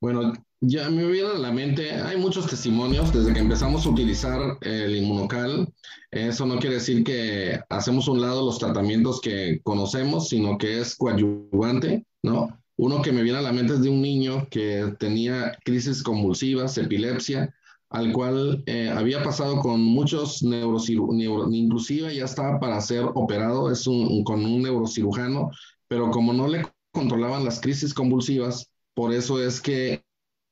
[0.00, 4.58] Bueno, ya me viene a la mente, hay muchos testimonios desde que empezamos a utilizar
[4.62, 5.72] el inmunocal.
[6.10, 10.96] Eso no quiere decir que hacemos un lado los tratamientos que conocemos, sino que es
[10.96, 12.48] coadyuvante, ¿no?
[12.78, 16.76] Uno que me viene a la mente es de un niño que tenía crisis convulsivas,
[16.78, 17.54] epilepsia,
[17.90, 23.86] al cual eh, había pasado con muchos neurocirujanos, inclusive ya estaba para ser operado, es
[23.86, 25.50] un, con un neurocirujano,
[25.88, 30.05] pero como no le controlaban las crisis convulsivas, por eso es que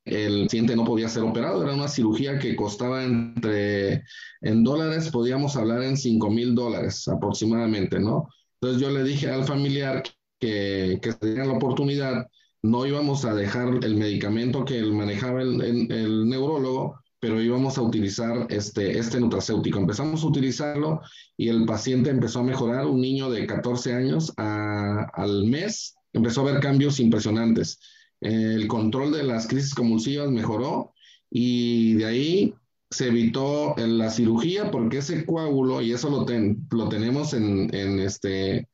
[0.05, 1.63] el paciente no podía ser operado.
[1.63, 4.05] Era una cirugía que costaba entre,
[4.41, 8.29] en dólares, podíamos hablar en 5 mil dólares aproximadamente, ¿no?
[8.61, 10.03] Entonces yo le dije al familiar
[10.39, 12.27] que, que tenía la oportunidad,
[12.63, 17.83] no íbamos a dejar el medicamento que manejaba el, el, el neurólogo, pero íbamos a
[17.83, 19.79] utilizar este, este nutracéutico.
[19.79, 21.01] Empezamos a utilizarlo
[21.39, 26.43] y el paciente empezó a mejorar, un niño de 14 años a, al mes, empezó
[26.43, 27.79] a ver cambios impresionantes
[28.25, 30.95] el control de las crisis convulsivas mejoró
[31.31, 32.55] y de ahí
[32.91, 37.99] se evitó la cirugía porque ese coágulo, y eso lo, ten, lo tenemos en, en,
[37.99, 38.69] este,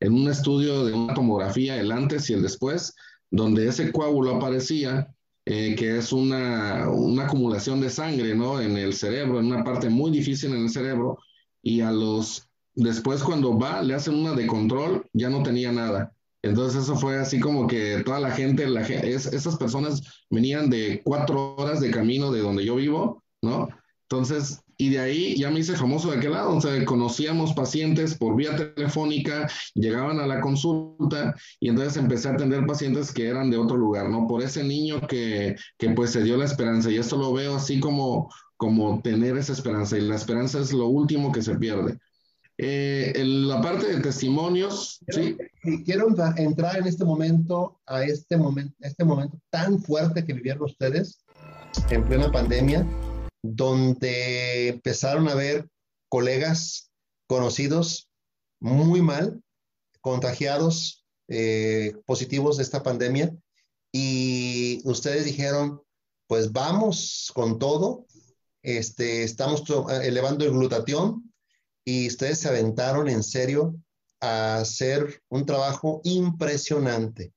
[0.00, 2.94] en un estudio de una tomografía, el antes y el después,
[3.30, 5.08] donde ese coágulo aparecía,
[5.46, 8.60] eh, que es una, una, acumulación de sangre ¿no?
[8.60, 11.18] en el cerebro, en una parte muy difícil en el cerebro,
[11.62, 16.12] y a los, después cuando va, le hacen una de control, ya no tenía nada.
[16.42, 18.66] Entonces eso fue así como que toda la gente,
[19.04, 23.68] es, esas personas venían de cuatro horas de camino de donde yo vivo, ¿no?
[24.08, 28.34] Entonces, y de ahí ya me hice famoso de aquel lado, o conocíamos pacientes por
[28.34, 33.58] vía telefónica, llegaban a la consulta y entonces empecé a atender pacientes que eran de
[33.58, 34.26] otro lugar, ¿no?
[34.26, 37.78] Por ese niño que, que pues se dio la esperanza y esto lo veo así
[37.78, 41.98] como, como tener esa esperanza y la esperanza es lo último que se pierde.
[42.62, 45.82] Eh, en la parte de testimonios, quiero, ¿sí?
[45.82, 51.24] Quiero entrar en este momento, a este momento, este momento tan fuerte que vivieron ustedes
[51.88, 52.86] en plena pandemia,
[53.42, 55.70] donde empezaron a ver
[56.10, 56.90] colegas
[57.26, 58.10] conocidos
[58.60, 59.42] muy mal,
[60.02, 63.34] contagiados, eh, positivos de esta pandemia,
[63.90, 65.80] y ustedes dijeron,
[66.26, 68.04] pues vamos con todo,
[68.62, 69.64] este, estamos
[70.02, 71.29] elevando el glutatión,
[71.90, 73.74] y ustedes se aventaron en serio
[74.20, 77.32] a hacer un trabajo impresionante,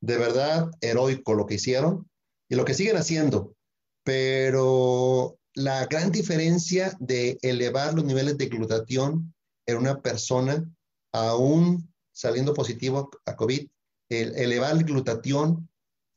[0.00, 2.08] de verdad heroico lo que hicieron
[2.48, 3.56] y lo que siguen haciendo,
[4.04, 9.34] pero la gran diferencia de elevar los niveles de glutatión
[9.66, 10.64] en una persona
[11.12, 13.66] aún saliendo positivo a COVID,
[14.08, 15.68] el elevar el glutatión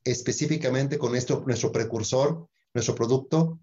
[0.03, 3.59] específicamente con nuestro precursor, nuestro producto,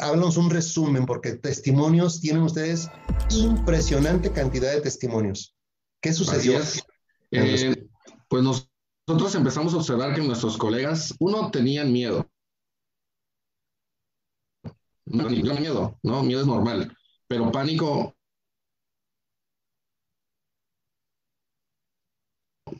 [0.00, 2.88] háblanos un resumen, porque testimonios tienen ustedes
[3.30, 5.54] impresionante cantidad de testimonios.
[6.00, 6.60] ¿Qué sucedió?
[7.30, 7.88] Eh,
[8.28, 12.30] pues nosotros empezamos a observar que nuestros colegas, uno, tenían miedo.
[15.06, 16.96] No, miedo, no, miedo es normal,
[17.28, 18.16] pero pánico.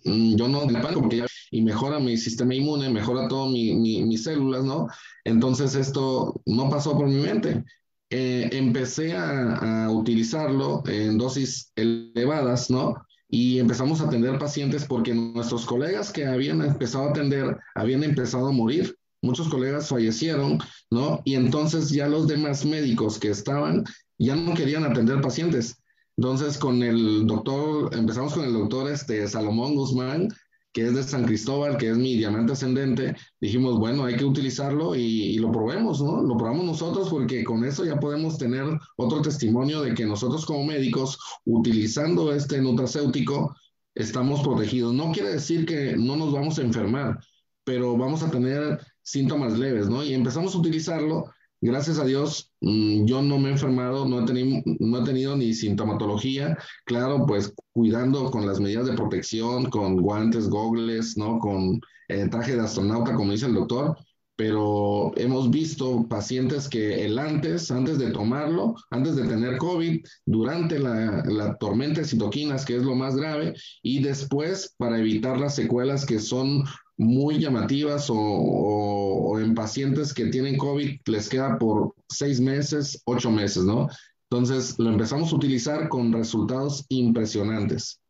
[0.02, 4.64] Yo no pánico porque y mejora mi sistema inmune, mejora todas mi, mi, mis células,
[4.64, 4.88] ¿no?
[5.24, 7.62] Entonces esto no pasó por mi mente.
[8.10, 12.94] Eh, empecé a, a, utilizarlo en dosis elevadas, ¿no?
[13.28, 18.48] Y empezamos a atender pacientes porque nuestros colegas que habían empezado a atender habían empezado
[18.48, 18.96] a morir.
[19.22, 20.58] Muchos colegas fallecieron,
[20.90, 21.22] ¿no?
[21.24, 23.84] Y entonces ya los demás médicos que estaban
[24.18, 25.76] ya no querían atender pacientes.
[26.16, 30.28] Entonces con el doctor, empezamos con el doctor este, Salomón Guzmán,
[30.72, 34.96] que es de San Cristóbal, que es mi diamante ascendente, dijimos, bueno, hay que utilizarlo
[34.96, 36.20] y, y, lo probemos, ¿no?
[36.20, 38.64] Lo probamos nosotros porque con eso ya podemos tener
[38.96, 43.54] otro testimonio de que nosotros como médicos, utilizando este nutracéutico,
[43.94, 44.92] estamos protegidos.
[44.92, 47.20] No quiere decir que no nos vamos a enfermar,
[47.64, 50.04] pero vamos a tener síntomas leves, ¿no?
[50.04, 51.26] Y empezamos a utilizarlo.
[51.64, 56.58] Gracias a Dios, yo no me he enfermado, no he, tenido, ni sintomatología.
[56.84, 61.38] Claro, pues cuidando con las medidas de protección, con guantes, gogles, ¿no?
[61.38, 63.96] Con eh, traje de astronauta, como dice el doctor.
[64.36, 70.78] pero hemos visto pacientes que el antes, antes de tomarlo, antes de tener COVID, durante
[70.78, 76.04] la, tormenta de citoquinas, que es lo más grave, y después para evitar las secuelas
[76.04, 76.64] que son
[76.96, 83.64] muy llamativas o, en pacientes que tienen COVID les queda por seis meses, ocho meses,
[83.64, 83.88] ¿no?
[84.30, 88.00] Entonces lo empezamos a utilizar con resultados impresionantes.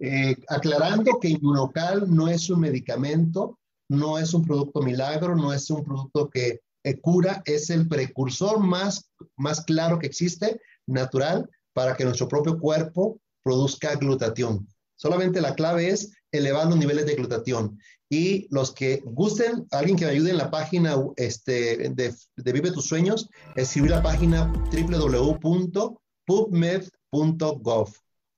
[0.00, 3.58] Eh, aclarando que Inmunocal no es un medicamento,
[3.88, 6.60] no es un producto milagro, no es un producto que
[7.00, 13.20] cura, es el precursor más, más claro que existe, natural, para que nuestro propio cuerpo
[13.42, 14.66] produzca glutatión.
[14.96, 17.78] Solamente la clave es elevar los niveles de glutatión.
[18.08, 22.70] Y los que gusten, alguien que me ayude en la página este, de, de Vive
[22.70, 25.98] tus Sueños, escribir la página www.pubmed.gov.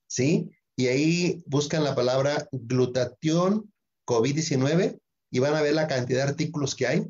[0.06, 0.50] ¿Sí?
[0.76, 3.70] Y ahí buscan la palabra glutatión
[4.06, 4.98] COVID-19
[5.30, 7.06] y van a ver la cantidad de artículos que hay,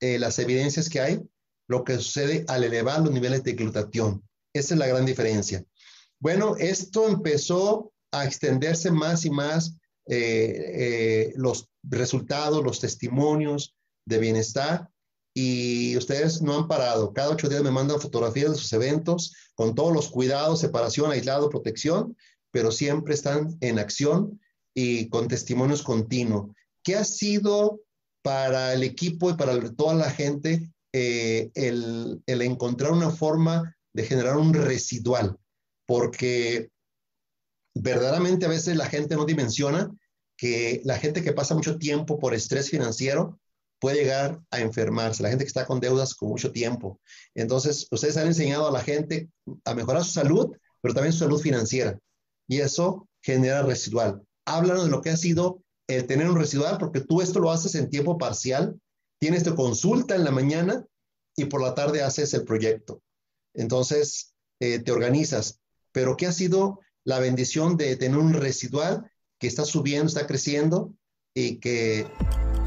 [0.00, 1.20] eh, las evidencias que hay,
[1.68, 4.22] lo que sucede al elevar los niveles de glutatión.
[4.52, 5.64] Esa es la gran diferencia.
[6.18, 9.76] Bueno, esto empezó a extenderse más y más
[10.06, 13.74] eh, eh, los resultados, los testimonios
[14.06, 14.88] de bienestar
[15.34, 17.12] y ustedes no han parado.
[17.12, 21.48] Cada ocho días me mandan fotografías de sus eventos con todos los cuidados, separación, aislado,
[21.48, 22.16] protección,
[22.50, 24.40] pero siempre están en acción
[24.74, 26.54] y con testimonios continuos.
[26.82, 27.80] ¿Qué ha sido
[28.22, 34.36] para el equipo y para toda la gente eh, el, encontrar una forma de generar
[34.36, 35.38] un residual?
[35.86, 36.70] Porque
[37.74, 39.90] verdaderamente a veces la gente no dimensiona
[40.36, 43.38] que la gente que pasa mucho tiempo por estrés financiero
[43.78, 47.00] puede llegar a enfermarse, la gente que está con deudas con mucho tiempo.
[47.34, 49.28] Entonces, ustedes han enseñado a la gente
[49.64, 51.98] a mejorar su salud, pero también su salud financiera.
[52.48, 54.22] Y eso genera residual.
[54.44, 57.74] Háblanos de lo que ha sido el tener un residual, porque tú esto lo haces
[57.74, 58.80] en tiempo parcial,
[59.18, 60.86] tienes tu consulta en la mañana
[61.36, 63.02] y por la tarde haces el proyecto.
[63.54, 65.60] Entonces, eh, te organizas.
[65.90, 70.94] Pero ¿qué ha sido la bendición de tener un residual que está subiendo, está creciendo
[71.34, 72.06] y que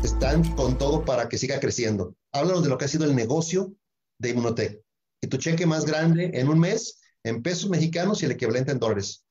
[0.03, 2.15] están con todo para que siga creciendo?
[2.31, 3.73] Háblanos de lo que ha sido el negocio
[4.19, 4.81] de Inmunotech.
[5.21, 8.79] Y tu cheque más grande en un mes en pesos mexicanos y el equivalente en
[8.79, 9.25] dólares.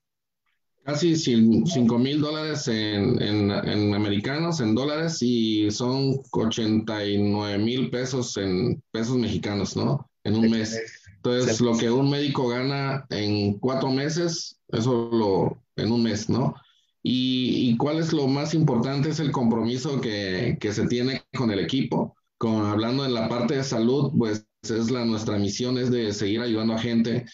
[0.85, 8.83] Casi 5 mil dólares en, en, americanos, en dólares, y son 89 mil pesos en
[8.91, 10.11] pesos mexicanos, ¿no?
[10.25, 10.79] En un mes.
[11.25, 16.55] Entonces, lo que un médico gana en cuatro meses, eso lo, en un mes, ¿no?
[17.03, 21.51] Y, y cuál es lo más importante es el compromiso que, que se tiene con
[21.51, 22.14] el equipo.
[22.37, 26.41] Con, hablando en la parte de salud, pues es la, nuestra misión es de seguir
[26.41, 27.25] ayudando a gente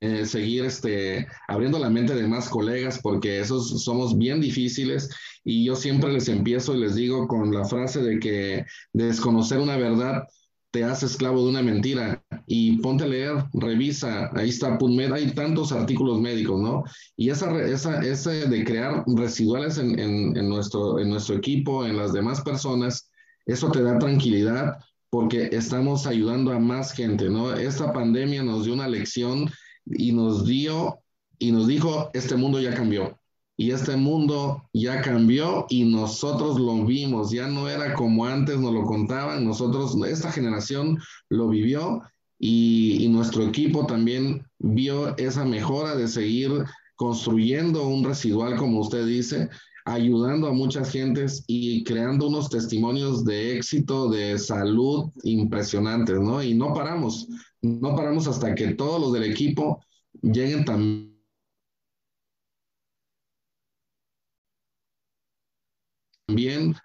[0.00, 5.10] eh, seguir este, abriendo la mente de más colegas, porque esos somos bien difíciles
[5.42, 9.76] y yo siempre les empiezo y les digo con la frase de que desconocer una
[9.76, 10.22] verdad
[10.70, 15.30] te hace esclavo de una mentira y ponte a leer, revisa, ahí está PubMed, hay
[15.32, 16.84] tantos artículos médicos, ¿no?
[17.16, 21.96] Y esa, esa, ese de crear residuales en, en, en, nuestro, en nuestro equipo, en
[21.96, 23.10] las demás personas,
[23.46, 24.78] eso te da tranquilidad
[25.10, 27.54] porque estamos ayudando a más gente, ¿no?
[27.54, 29.50] Esta pandemia nos dio una lección
[29.86, 31.00] y nos dio
[31.38, 33.18] y nos dijo, este mundo ya cambió.
[33.60, 38.72] Y este mundo ya cambió y nosotros lo vimos, ya no era como antes nos
[38.72, 40.96] lo contaban, nosotros, esta generación
[41.28, 42.00] lo vivió
[42.38, 49.04] y, y nuestro equipo también vio esa mejora de seguir construyendo un residual, como usted
[49.04, 49.48] dice,
[49.84, 56.42] ayudando a muchas gentes y creando unos testimonios de éxito, de salud impresionantes, ¿no?
[56.42, 57.26] Y no paramos,
[57.60, 59.82] no paramos hasta que todos los del equipo
[60.22, 61.17] lleguen también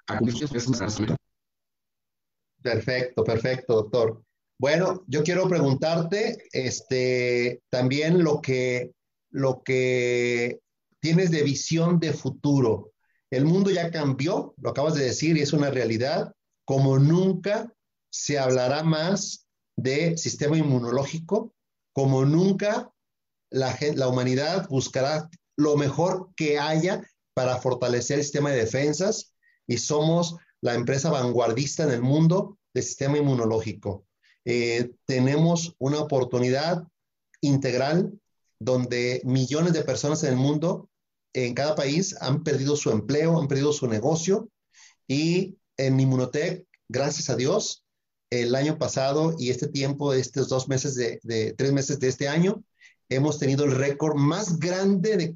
[0.08, 1.18] a cumplir
[2.62, 4.24] Perfecto, perfecto, doctor.
[4.58, 8.94] Bueno, yo quiero preguntarte, este, también lo que,
[9.32, 10.60] lo que
[11.02, 12.94] tienes de visión de futuro.
[13.30, 16.32] El mundo ya cambió, lo acabas de decir, y es una realidad.
[16.66, 17.74] Como nunca
[18.10, 21.54] se hablará más de sistema inmunológico,
[21.92, 22.90] como nunca
[23.52, 29.33] la, la humanidad buscará lo mejor que haya para fortalecer el sistema de defensas
[29.68, 34.06] y somos la empresa vanguardista en el mundo del sistema inmunológico.
[34.46, 36.88] Eh, tenemos una oportunidad
[37.42, 38.12] integral
[38.60, 40.90] donde millones de personas en el mundo,
[41.34, 44.50] en cada país, han perdido su empleo, han perdido su negocio
[45.08, 47.84] y en Inmunotech, gracias a Dios,
[48.30, 52.28] el año pasado y este tiempo, estos dos meses de, de tres meses de este
[52.28, 52.64] año,
[53.10, 55.34] hemos tenido el récord más grande de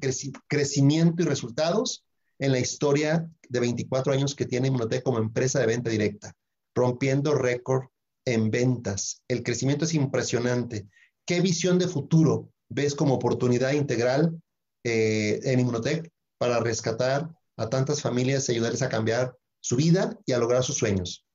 [0.48, 2.04] crecimiento y resultados
[2.38, 6.34] en la historia de 24 años que tiene Inmunotech como empresa de venta directa.
[6.74, 7.86] rompiendo récord
[8.24, 9.22] en ventas.
[9.26, 10.86] El crecimiento es impresionante.
[11.26, 14.40] ¿Qué visión de futuro ves como oportunidad integral
[14.84, 20.32] eh, en Inmunotech para rescatar a tantas familias y ayudarles a cambiar su vida y
[20.32, 21.26] a lograr sus sueños?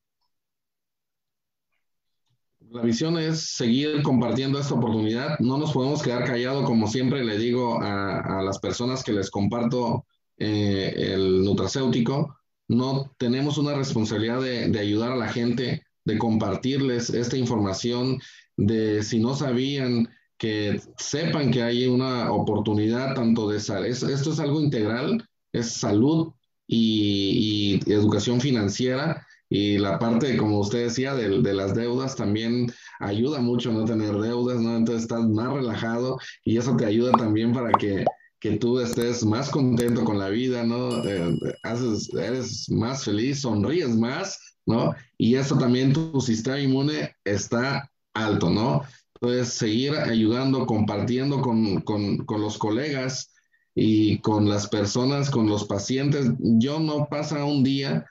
[2.74, 5.38] La visión es seguir compartiendo esta oportunidad.
[5.38, 10.07] No nos podemos quedar callados, como siempre le digo a, las personas que les comparto
[10.38, 12.38] eh, el nutracéutico.
[12.68, 18.20] No tenemos una responsabilidad de, de, ayudar a la gente, de compartirles esta información,
[18.58, 23.86] de si no sabían, que sepan que hay una oportunidad tanto de salud.
[23.86, 26.34] Esto es algo integral, es salud
[26.68, 32.68] y, educación financiera y la parte, como usted decía, de, de, las deudas también
[33.00, 34.76] ayuda mucho no tener deudas, ¿no?
[34.76, 38.04] Entonces estás más relajado y eso te ayuda también para que,
[38.44, 41.02] que tú estés más contento con la vida, ¿no?
[41.08, 41.34] Eh,
[41.64, 44.94] haces, eres más feliz, sonríes más, ¿no?
[45.18, 48.82] Y eso también tu sistema inmune está alto, ¿no?
[49.16, 53.34] Entonces, seguir ayudando, compartiendo con, con, con los colegas
[53.76, 56.34] y con las personas, con los pacientes.
[56.38, 58.06] Yo no pasa un día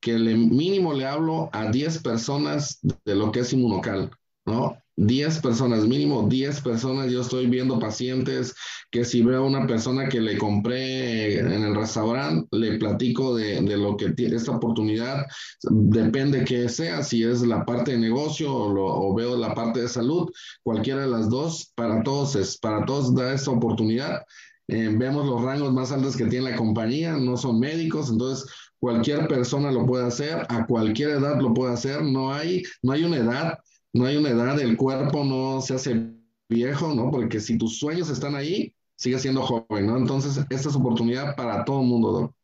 [0.00, 4.12] que le mínimo le hablo a 10 personas de lo que es inmunocal,
[4.46, 4.78] ¿no?
[4.96, 8.54] 10 personas, mínimo 10 personas, yo estoy viendo pacientes
[8.90, 13.60] que si veo a una persona que le compré en el restaurante, le platico de,
[13.62, 15.24] de lo que tiene esta oportunidad,
[15.62, 19.80] depende que sea, si es la parte de negocio o, lo, o, veo la parte
[19.80, 20.30] de salud,
[20.62, 24.22] cualquiera de las dos, para todos es, para todos da esta oportunidad.
[24.66, 28.48] Eh, vemos los rangos más altos que tiene la compañía, no son médicos, entonces
[28.84, 33.04] Cualquier persona lo puede hacer, a cualquier edad lo puede hacer, no hay, no hay
[33.04, 33.58] una edad,
[33.94, 36.12] no hay una edad, el cuerpo no se hace
[36.48, 37.10] viejo, ¿no?
[37.10, 39.96] Porque si tus sueños están ahí, sigue siendo joven, ¿no?
[39.96, 42.34] Entonces, esta es oportunidad para todo el mundo, Doc.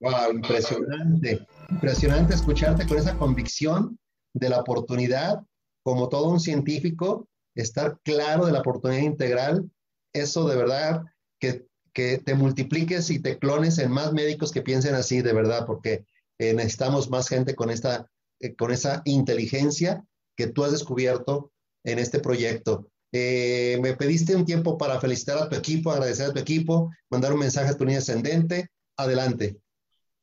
[0.00, 3.98] Wow, impresionante, impresionante escucharte con esa convicción
[4.32, 5.42] de la oportunidad,
[5.82, 9.70] como todo un científico, estar claro de la oportunidad integral,
[10.12, 11.04] eso de verdad
[11.38, 15.64] que que te multipliques y te clones en más médicos que piensen así, de verdad,
[15.64, 16.04] porque
[16.38, 20.04] eh, necesitamos más gente con, esta, eh, con esa inteligencia
[20.36, 21.52] que tú has descubierto
[21.84, 22.88] en este proyecto.
[23.12, 27.32] Eh, me pediste un tiempo para felicitar a tu equipo, agradecer a tu equipo, mandar
[27.32, 28.70] un mensaje a tu niña ascendente.
[28.96, 29.56] Adelante.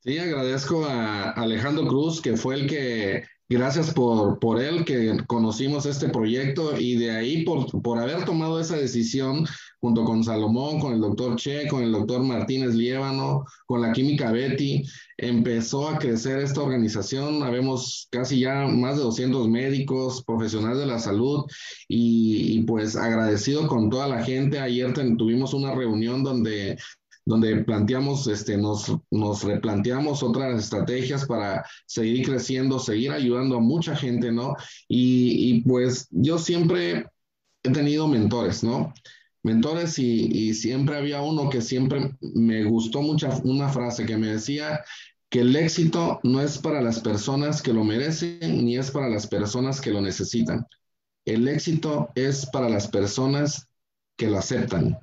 [0.00, 5.84] Sí, agradezco a Alejandro Cruz, que fue el que Gracias por, por él que conocimos
[5.84, 9.46] este proyecto y de ahí por, por haber tomado esa decisión
[9.78, 14.32] junto con Salomón, con el doctor Che, con el doctor Martínez Liévano, con la química
[14.32, 14.84] Betty,
[15.18, 17.42] empezó a crecer esta organización.
[17.42, 21.44] Habemos casi ya más de 200 médicos, profesionales de la salud
[21.88, 24.60] y, y pues agradecido con toda la gente.
[24.60, 26.78] Ayer tuvimos una reunión donde
[27.24, 33.94] donde planteamos, este, nos, nos replanteamos otras estrategias para seguir creciendo, seguir ayudando a mucha
[33.94, 34.56] gente, ¿no?
[34.88, 37.06] Y, y pues yo siempre
[37.62, 38.92] he tenido mentores, ¿no?
[39.44, 44.28] Mentores y, y, siempre había uno que siempre me gustó mucho, una frase que me
[44.28, 44.84] decía
[45.30, 49.26] que el éxito no es para las personas que lo merecen ni es para las
[49.26, 50.66] personas que lo necesitan.
[51.24, 53.68] El éxito es para las personas
[54.16, 54.98] que lo aceptan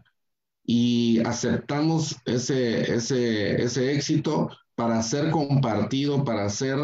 [0.72, 6.78] y aceptamos ese, ese, ese éxito para ser compartido, para ser,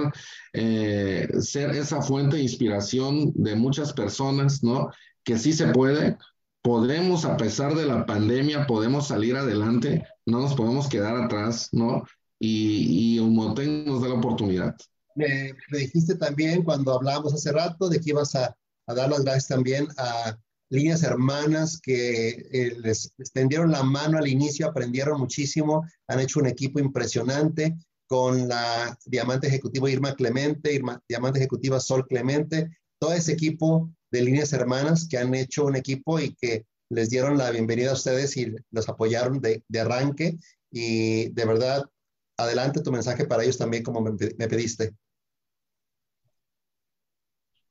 [0.54, 4.90] eh, ser esa fuente de inspiración de muchas personas, ¿no?
[5.24, 6.18] Que sí se puede,
[6.64, 12.06] podemos, a pesar de la pandemia, podemos salir adelante, no nos podemos quedar atrás, ¿no?
[12.40, 14.76] Y, y Umotec nos da la oportunidad.
[15.14, 18.58] Me, me, dijiste también cuando hablábamos hace rato de que ibas a,
[18.88, 20.36] a dar las gracias también a
[20.70, 26.48] líneas hermanas que eh, les extendieron la mano al inicio, aprendieron muchísimo, han hecho un
[26.48, 27.76] equipo impresionante
[28.08, 34.54] con la diamante ejecutiva Irma Clemente, diamante ejecutiva Sol Clemente, todo ese equipo de líneas
[34.54, 38.54] hermanas que han hecho un equipo y que les dieron la bienvenida a ustedes y
[38.72, 40.38] los apoyaron de, de arranque.
[40.72, 41.84] Y de verdad,
[42.38, 44.94] adelante tu mensaje para ellos también, como me pediste.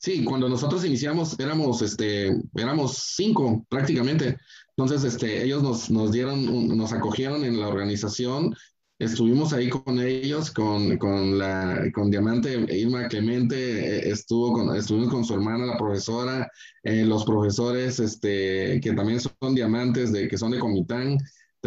[0.05, 4.37] Sí, cuando nosotros iniciamos éramos, este, éramos cinco prácticamente.
[4.77, 8.55] Entonces, este, ellos nos, nos dieron, nos acogieron en la organización.
[8.99, 15.09] Estuvimos ahí con ellos, con, con la, con Diamante Irma Clemente, eh, estuvo con, estuvimos
[15.09, 16.51] con su hermana, la profesora,
[16.83, 21.17] eh, los profesores, este, que también son diamantes, de, que son de Comitán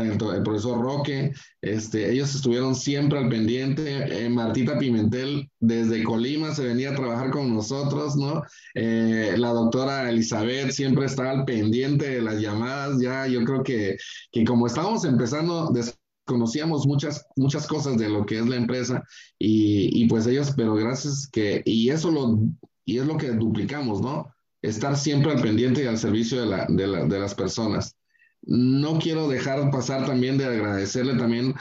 [0.03, 4.25] el, profesor Roque, este, ellos estuvieron siempre al pendiente.
[4.25, 8.43] Eh, Martita Pimentel desde Colima se venía a trabajar con nosotros, ¿no?
[8.75, 12.99] Eh, la doctora Elizabeth siempre estaba al pendiente de las llamadas.
[13.01, 13.97] Ya yo creo que,
[14.31, 19.03] que como estábamos empezando, desconocíamos muchas, muchas cosas de lo que es la empresa
[19.39, 22.39] y, y, pues ellos, pero gracias que, y eso lo,
[22.85, 24.33] y es lo que duplicamos, ¿no?
[24.61, 27.96] Estar siempre al pendiente y al servicio de, la, de, la, de las personas.
[28.43, 31.53] No quiero dejar pasar también de agradecerle también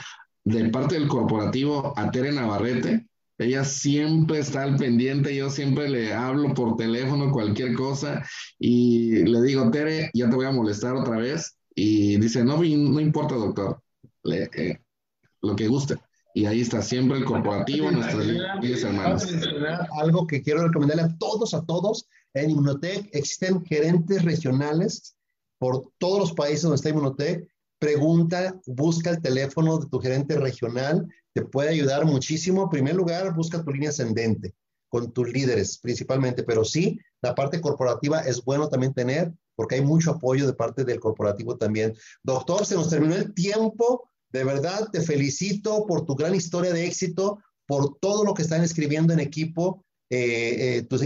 [0.43, 3.07] de parte del corporativo a Tere Navarrete.
[3.37, 8.25] Ella siempre está al pendiente, yo siempre le hablo por teléfono, cualquier cosa,
[8.57, 11.57] y le digo, Tere, ya te voy a molestar otra vez.
[11.75, 13.79] Y dice, no, no importa, doctor,
[14.23, 14.79] le, eh,
[15.41, 15.97] lo que guste.
[16.33, 18.25] Y ahí está siempre el corporativo, nuestras
[18.83, 19.27] hermanos.
[19.99, 25.16] Algo que quiero recomendarle a todos, a todos, en Inmunotech existen gerentes regionales
[25.59, 27.47] por todos los países donde está Inmunotech
[27.79, 32.63] pregunta, busca el teléfono de tu gerente regional, te puede ayudar muchísimo.
[32.63, 34.55] En primer lugar, busca tu línea ascendente
[34.89, 39.81] con tus líderes principalmente, pero sí, la parte corporativa es bueno también tener porque hay
[39.81, 41.95] mucho apoyo de parte del corporativo también.
[42.23, 44.09] Doctor, se nos terminó el tiempo.
[44.29, 48.63] De verdad, te felicito por tu gran historia de éxito, por todo lo que están
[48.63, 51.01] escribiendo en equipo eh, eh, tus,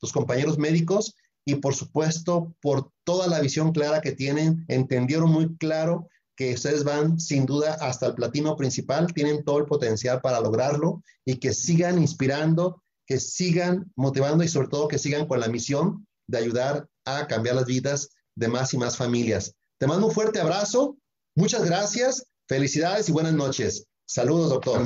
[0.00, 1.14] tus compañeros médicos
[1.44, 6.84] y por supuesto por toda la visión clara que tienen, entendieron muy claro que ustedes
[6.84, 11.52] van sin duda hasta el platino principal, tienen todo el potencial para lograrlo y que
[11.52, 16.88] sigan inspirando, que sigan motivando y sobre todo que sigan con la misión de ayudar
[17.04, 19.54] a cambiar las vidas de más y más familias.
[19.78, 20.96] Te mando un fuerte abrazo,
[21.36, 23.86] muchas gracias, felicidades y buenas noches.
[24.06, 24.82] Saludos, doctor.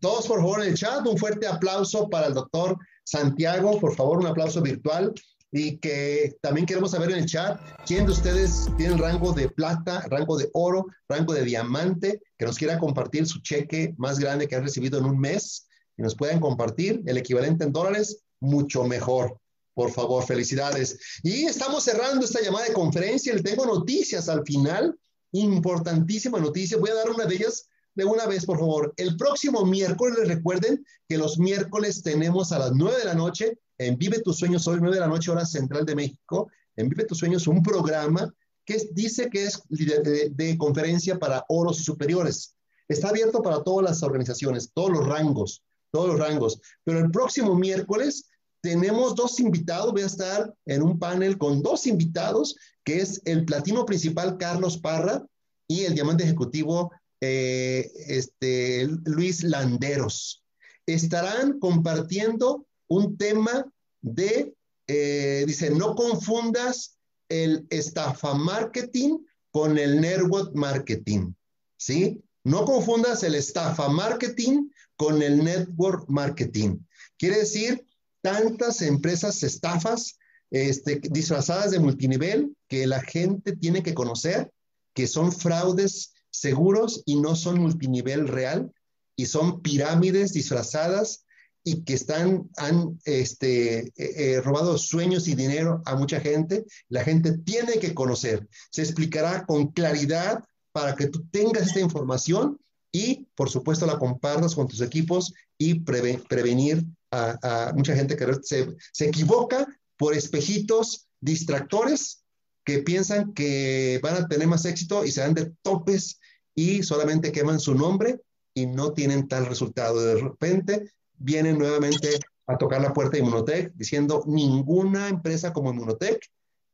[0.00, 4.18] Todos, por favor, en el chat, un fuerte aplauso para el doctor Santiago, por favor,
[4.18, 5.12] un aplauso virtual
[5.50, 10.04] y que también queremos saber en el chat quién de ustedes tiene rango de plata,
[10.08, 14.56] rango de oro, rango de diamante, que nos quiera compartir su cheque más grande que
[14.56, 19.40] han recibido en un mes y nos puedan compartir el equivalente en dólares, mucho mejor.
[19.74, 20.98] Por favor, felicidades.
[21.22, 23.32] Y estamos cerrando esta llamada de conferencia.
[23.32, 24.98] Le tengo noticias al final,
[25.32, 26.78] importantísima noticia.
[26.78, 28.94] Voy a dar una de ellas de una vez, por favor.
[28.96, 33.96] El próximo miércoles, recuerden que los miércoles tenemos a las 9 de la noche en
[33.96, 37.18] Vive tus sueños, hoy 9 de la noche, hora central de México, en Vive tus
[37.18, 38.32] sueños, un programa
[38.64, 42.54] que dice que es de, conferencia para oros superiores.
[42.86, 46.60] Está abierto para todas las organizaciones, todos los rangos, todos los rangos.
[46.84, 48.28] Pero el próximo miércoles
[48.60, 53.44] tenemos dos invitados, voy a estar en un panel con dos invitados, que es el
[53.44, 55.24] platino principal Carlos Parra
[55.66, 56.90] y el diamante ejecutivo
[57.20, 60.44] eh, este, Luis Landeros.
[60.86, 63.66] Estarán compartiendo un tema
[64.00, 64.54] de,
[64.86, 66.98] eh, dice, no confundas
[67.28, 69.18] el estafa marketing
[69.50, 71.32] con el network marketing,
[71.76, 72.22] ¿sí?
[72.44, 76.78] No confundas el estafa marketing con el network marketing.
[77.18, 77.84] Quiere decir,
[78.22, 80.18] tantas empresas estafas
[80.50, 84.50] este, disfrazadas de multinivel que la gente tiene que conocer,
[84.94, 88.72] que son fraudes seguros y no son multinivel real,
[89.18, 91.24] y son pirámides disfrazadas
[91.64, 97.02] y que están, han este, eh, eh, robado sueños y dinero a mucha gente, la
[97.02, 98.48] gente tiene que conocer.
[98.70, 102.58] Se explicará con claridad para que tú tengas esta información
[102.92, 108.76] y, por supuesto, la compartas con tus equipos y prevenir a, mucha gente que se,
[108.92, 109.66] se equivoca
[109.96, 112.22] por espejitos distractores
[112.64, 116.20] que piensan que van a tener más éxito y se dan de topes
[116.58, 118.20] y solamente queman su nombre
[118.52, 120.04] y no tienen tal resultado.
[120.04, 126.20] De repente vienen nuevamente a tocar la puerta de Inmunotech diciendo ninguna empresa como Inmunotech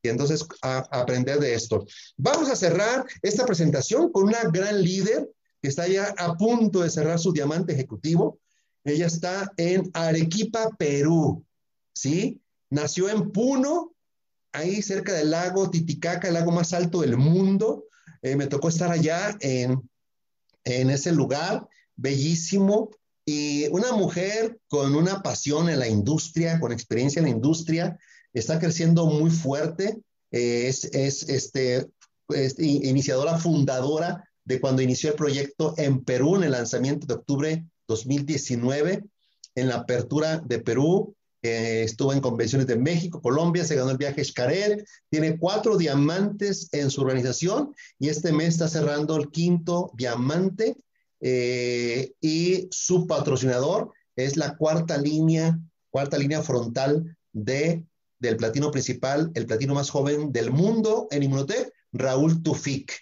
[0.03, 1.85] y entonces aprender de esto.
[2.17, 5.29] Vamos a cerrar esta presentación con una gran líder
[5.61, 8.39] que está ya a punto de cerrar su diamante ejecutivo.
[8.85, 11.45] Ella está en Arequipa, Perú,
[11.95, 12.41] ¿sí?
[12.71, 13.93] Nació en Puno,
[14.53, 17.84] ahí cerca del lago Titicaca, el lago más alto del mundo.
[18.25, 19.87] Eh, me tocó estar allá en,
[20.65, 22.89] en ese lugar, bellísimo,
[23.27, 27.99] y una mujer con una pasión en la industria, con experiencia en la industria,
[28.33, 30.01] está creciendo muy fuerte,
[30.31, 31.87] eh, es, es este,
[32.59, 39.05] iniciadora fundadora de cuando inició el proyecto en Perú, en el lanzamiento de octubre 2019,
[39.55, 41.15] en la apertura de Perú,
[41.45, 46.91] estuvo en convenciones de México, Colombia, se ganó el viaje Xcaret, tiene cuatro diamantes en
[46.91, 50.77] su organización y este mes está cerrando el quinto diamante
[51.21, 55.59] eh, y su patrocinador es la cuarta línea,
[55.91, 57.85] cuarta línea frontal de,
[58.19, 62.93] del platino principal, el platino más joven del mundo en Inmunotech, Raúl Tufik.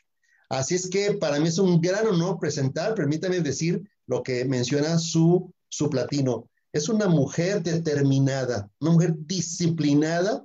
[0.48, 4.98] Así es que para mí es un gran honor presentar, permítame decir lo que menciona
[4.98, 6.50] su, su platino.
[6.72, 10.44] Es una mujer determinada, una mujer disciplinada,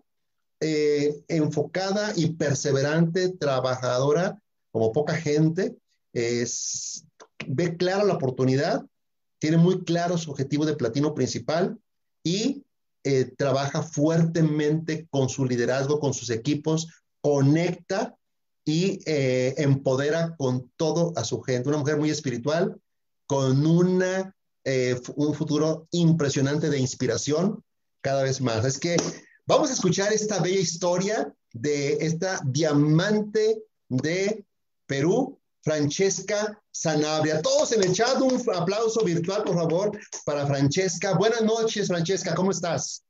[0.60, 5.78] eh, enfocada y perseverante, trabajadora como poca gente,
[6.14, 7.06] es,
[7.48, 8.86] ve clara la oportunidad,
[9.40, 11.80] tiene muy claro su objetivo de platino principal
[12.24, 12.66] y
[13.04, 16.90] eh, trabaja fuertemente con su liderazgo, con sus equipos,
[17.22, 18.18] conecta
[18.66, 21.70] y eh, empodera con todo a su gente.
[21.70, 22.80] Una mujer muy espiritual,
[23.26, 24.36] con una,
[24.70, 27.64] eh, un futuro impresionante de inspiración
[28.02, 28.66] cada vez más.
[28.66, 28.98] Es que
[29.46, 34.46] vamos a escuchar esta bella historia de esta diamante de
[34.86, 37.42] Perú, Francesca Sanabria.
[37.42, 41.14] Todos en el chat, un aplauso virtual, por favor, para Francesca.
[41.14, 43.06] Buenas noches, Francesca, ¿cómo estás?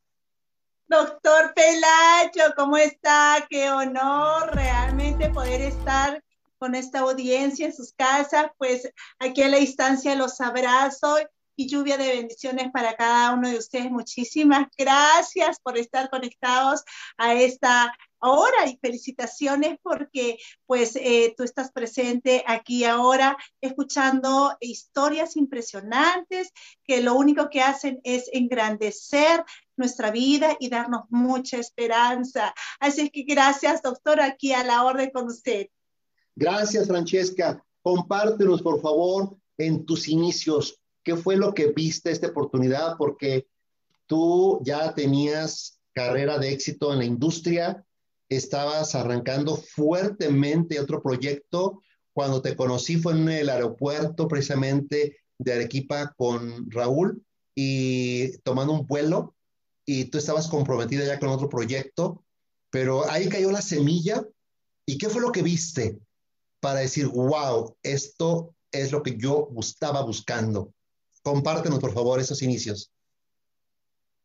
[0.87, 3.47] Doctor Pelacho, ¿cómo está?
[3.49, 6.23] Qué honor realmente poder estar
[6.59, 8.51] con esta audiencia en sus casas.
[8.59, 8.87] Pues
[9.17, 11.17] aquí a la distancia los abrazo
[11.57, 13.91] y lluvia de bendiciones para cada uno de ustedes.
[13.91, 16.83] Muchísimas gracias por estar conectados
[17.17, 25.35] a esta hora y felicitaciones porque pues eh, tú estás presente aquí ahora escuchando historias
[25.35, 26.51] impresionantes
[26.83, 29.43] que lo único que hacen es engrandecer
[29.75, 32.53] nuestra vida y darnos mucha esperanza.
[32.79, 35.67] Así que gracias, doctor, aquí a la orden con usted.
[36.35, 37.63] Gracias, Francesca.
[37.81, 43.47] Compártenos, por favor, en tus inicios, qué fue lo que viste esta oportunidad, porque
[44.07, 47.85] tú ya tenías carrera de éxito en la industria,
[48.27, 51.81] estabas arrancando fuertemente otro proyecto.
[52.11, 57.23] Cuando te conocí fue en el aeropuerto precisamente de Arequipa con Raúl
[57.55, 59.33] y tomando un vuelo
[59.85, 62.21] y tú estabas comprometida ya con otro proyecto,
[62.69, 64.25] pero ahí cayó la semilla.
[64.85, 65.97] ¿Y qué fue lo que viste
[66.59, 70.73] para decir, wow, esto es lo que yo estaba buscando?
[71.27, 72.89] Compártenos, por favor, esos inicios.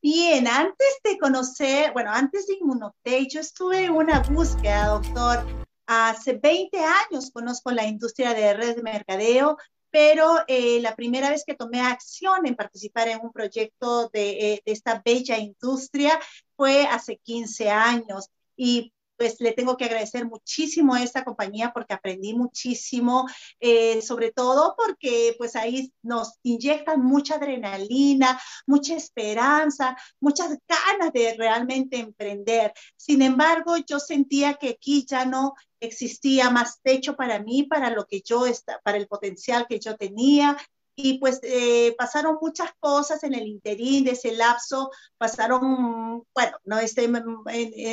[0.01, 5.45] Bien, antes de conocer, bueno, antes de Inmunotech, yo estuve en una búsqueda, doctor.
[5.85, 9.57] Hace 20 años conozco la industria de red de mercadeo,
[9.91, 14.63] pero eh, la primera vez que tomé acción en participar en un proyecto de, eh,
[14.65, 16.17] de esta bella industria
[16.55, 18.29] fue hace 15 años.
[18.57, 18.93] Y
[19.23, 23.25] pues le tengo que agradecer muchísimo a esta compañía porque aprendí muchísimo,
[23.61, 31.35] eh, sobre todo porque pues ahí nos inyectan mucha adrenalina, mucha esperanza, muchas ganas de
[31.35, 32.73] realmente emprender.
[32.97, 38.07] Sin embargo, yo sentía que aquí ya no existía más techo para mí, para lo
[38.07, 38.45] que yo,
[38.83, 40.57] para el potencial que yo tenía,
[40.95, 46.79] y pues eh, pasaron muchas cosas en el interín de ese lapso, pasaron, bueno, no
[46.79, 47.09] este,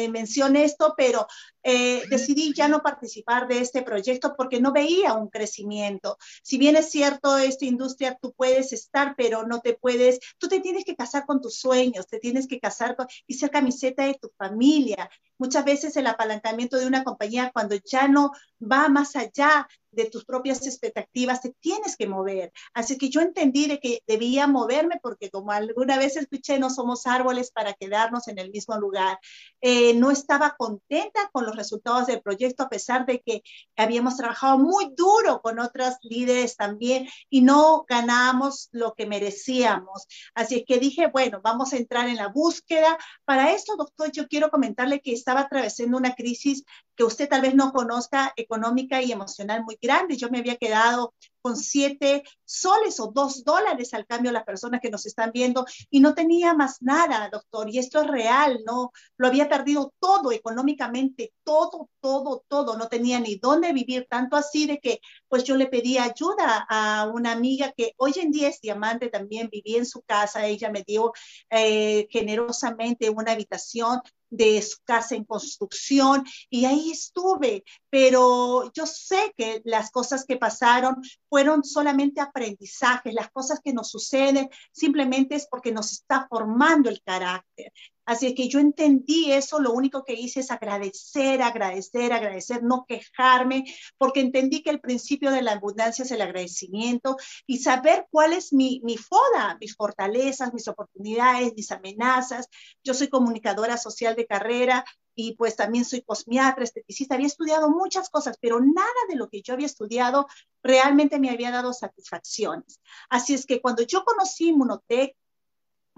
[0.09, 1.25] mencioné esto, pero
[1.63, 6.17] eh, decidí ya no participar de este proyecto porque no veía un crecimiento.
[6.41, 10.59] Si bien es cierto, esta industria tú puedes estar, pero no te puedes, tú te
[10.59, 14.15] tienes que casar con tus sueños, te tienes que casar con, y ser camiseta de
[14.15, 15.09] tu familia.
[15.37, 18.31] Muchas veces el apalancamiento de una compañía cuando ya no
[18.61, 22.51] va más allá de tus propias expectativas, te tienes que mover.
[22.73, 27.07] Así que yo entendí de que debía moverme porque como alguna vez escuché, no somos
[27.07, 29.19] árboles para quedarnos en el mismo lugar.
[29.61, 33.43] Eh, no estaba contenta con los resultados del proyecto a pesar de que
[33.75, 40.07] habíamos trabajado muy duro con otras líderes también y no ganábamos lo que merecíamos.
[40.33, 42.97] Así que dije, bueno, vamos a entrar en la búsqueda.
[43.25, 46.63] Para esto, doctor, yo quiero comentarle que estaba atravesando una crisis
[46.95, 50.17] que usted tal vez no conozca, económica y emocional muy grande.
[50.17, 54.81] Yo me había quedado con siete soles o dos dólares al cambio a las personas
[54.81, 57.69] que nos están viendo y no tenía más nada, doctor.
[57.69, 58.91] Y esto es real, ¿no?
[59.17, 62.77] Lo había perdido todo económicamente, todo, todo, todo.
[62.77, 67.07] No tenía ni dónde vivir, tanto así de que pues yo le pedí ayuda a
[67.13, 70.45] una amiga que hoy en día es diamante, también vivía en su casa.
[70.45, 71.13] Ella me dio
[71.49, 79.61] eh, generosamente una habitación de casa en construcción y ahí estuve, pero yo sé que
[79.65, 80.95] las cosas que pasaron
[81.29, 87.01] fueron solamente aprendizajes, las cosas que nos suceden simplemente es porque nos está formando el
[87.01, 87.71] carácter.
[88.09, 93.65] Así que yo entendí eso, lo único que hice es agradecer, agradecer, agradecer, no quejarme,
[93.99, 98.51] porque entendí que el principio de la abundancia es el agradecimiento y saber cuál es
[98.51, 102.47] mi, mi foda, mis fortalezas, mis oportunidades, mis amenazas.
[102.83, 104.83] Yo soy comunicadora social de carrera,
[105.13, 109.41] y pues también soy cosmiatra, esteticista, había estudiado muchas cosas, pero nada de lo que
[109.41, 110.27] yo había estudiado
[110.63, 112.79] realmente me había dado satisfacciones.
[113.09, 115.15] Así es que cuando yo conocí Munotec,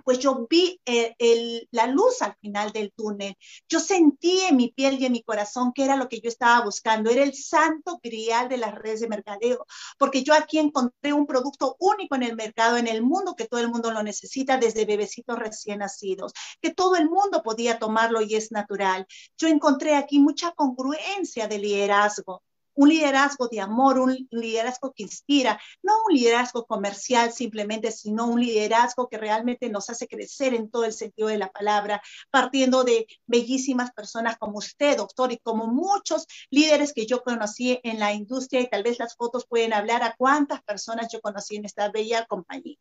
[0.04, 1.16] pues yo vi eh,
[1.72, 3.36] la luz al final del túnel.
[3.68, 6.64] Yo sentí en mi piel y en mi corazón que era lo que yo estaba
[6.64, 9.66] buscando, era el santo grial de las redes de mercadeo,
[9.98, 13.60] porque yo aquí encontré un producto único en el mercado, en el mundo, que todo
[13.60, 18.36] el mundo lo necesita, desde bebecitos recién nacidos, que todo el mundo podía tomarlo y
[18.36, 19.06] es natural.
[19.38, 22.44] Yo encontré aquí mucha congruencia de liderazgo
[22.76, 28.40] un liderazgo de amor, un liderazgo que inspira, no un liderazgo comercial simplemente, sino un
[28.40, 33.08] liderazgo que realmente nos hace crecer en todo el sentido de la palabra, partiendo de
[33.26, 38.62] bellísimas personas como usted, doctor, y como muchos líderes que yo conocí en la industria
[38.62, 42.26] y tal vez las fotos pueden hablar a cuántas personas yo conocí en esta bella
[42.26, 42.78] compañía.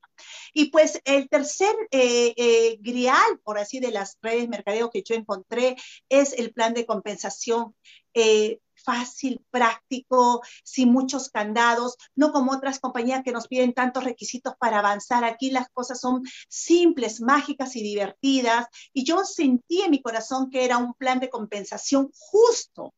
[0.52, 5.14] Y pues el tercer eh, eh, grial, por así, de las redes mercadeo que yo
[5.14, 5.76] encontré
[6.08, 7.74] es el plan de compensación.
[8.14, 14.54] Eh, fácil, práctico, sin muchos candados, no como otras compañías que nos piden tantos requisitos
[14.58, 15.24] para avanzar.
[15.24, 18.66] Aquí las cosas son simples, mágicas y divertidas.
[18.92, 22.94] Y yo sentí en mi corazón que era un plan de compensación justo,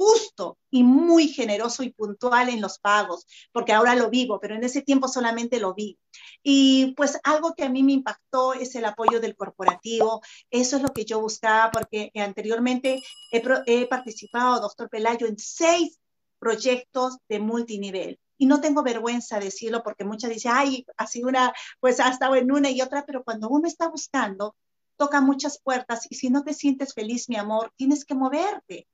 [0.00, 4.64] justo y muy generoso y puntual en los pagos, porque ahora lo vivo, pero en
[4.64, 5.98] ese tiempo solamente lo vi.
[6.42, 10.22] Y pues algo que a mí me impactó es el apoyo del corporativo.
[10.50, 16.00] Eso es lo que yo buscaba, porque anteriormente he, participado, doctor Pelayo, en seis
[16.38, 18.18] proyectos de multinivel.
[18.38, 22.36] Y no tengo vergüenza de decirlo porque muchas dicen, ay, así una, pues ha estado
[22.36, 24.56] en una y otra, pero cuando uno está buscando,
[24.96, 28.88] toca muchas puertas y si no te sientes feliz, mi amor, tienes que moverte.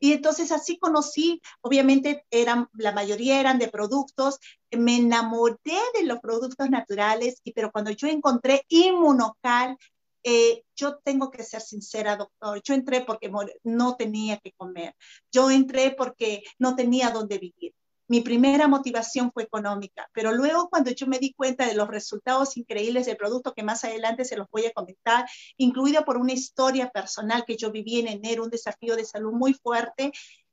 [0.00, 4.38] Y entonces así conocí, obviamente eran, la mayoría eran de productos,
[4.70, 9.76] me enamoré de los productos naturales, y, pero cuando yo encontré Inmunocal,
[10.22, 13.30] eh, yo tengo que ser sincera, doctor, yo entré porque
[13.62, 14.94] no tenía que comer,
[15.30, 17.74] yo entré porque no tenía dónde vivir.
[18.10, 22.56] Mi primera motivación fue económica, pero luego cuando yo me di cuenta de los resultados
[22.56, 25.26] increíbles del producto, que más adelante se los voy a comentar,
[25.58, 29.54] incluido por una historia personal que yo viví en enero, un desafío de salud muy
[29.54, 30.10] fuerte,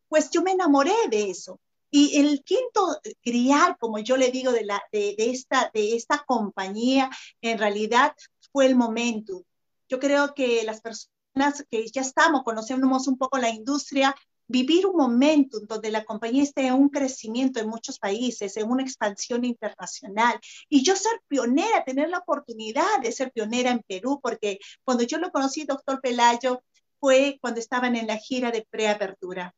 [0.08, 1.60] pues yo me enamoré de eso.
[1.90, 7.10] Y el quinto criar, como yo le digo, de, la, de, esta, de esta compañía,
[7.42, 8.14] en realidad
[8.52, 9.46] fue el momento.
[9.90, 14.14] Yo creo que las personas que ya estamos, conocemos un poco la industria,
[14.48, 18.84] vivir un momento donde la compañía esté en un crecimiento en muchos países, en una
[18.84, 20.40] expansión internacional,
[20.70, 25.18] y yo ser pionera, tener la oportunidad de ser pionera en Perú, porque cuando yo
[25.18, 26.64] lo conocí, doctor Pelayo,
[27.00, 29.54] fue cuando estaban en la gira de preapertura.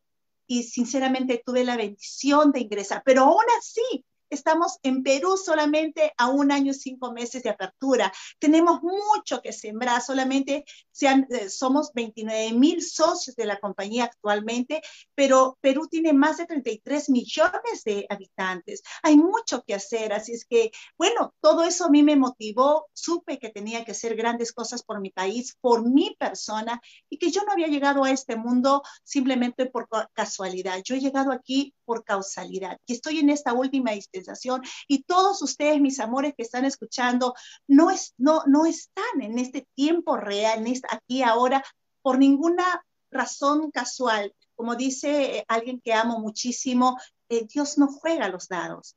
[0.48, 6.28] Y sinceramente tuve la bendición de ingresar, pero aún así Estamos en Perú solamente a
[6.28, 8.12] un año y cinco meses de apertura.
[8.40, 14.82] Tenemos mucho que sembrar, solamente sean, eh, somos 29 mil socios de la compañía actualmente,
[15.16, 18.82] pero Perú tiene más de 33 millones de habitantes.
[19.04, 23.40] Hay mucho que hacer, así es que, bueno, todo eso a mí me motivó, supe
[23.40, 27.44] que tenía que hacer grandes cosas por mi país, por mi persona, y que yo
[27.44, 30.82] no había llegado a este mundo simplemente por casualidad.
[30.84, 32.78] Yo he llegado aquí por causalidad.
[32.86, 33.94] Y estoy en esta última
[34.88, 37.34] y todos ustedes, mis amores que están escuchando,
[37.68, 41.64] no, es, no, no están en este tiempo real, en aquí ahora,
[42.02, 44.34] por ninguna razón casual.
[44.56, 46.98] Como dice alguien que amo muchísimo,
[47.30, 48.96] eh, Dios no juega los dados.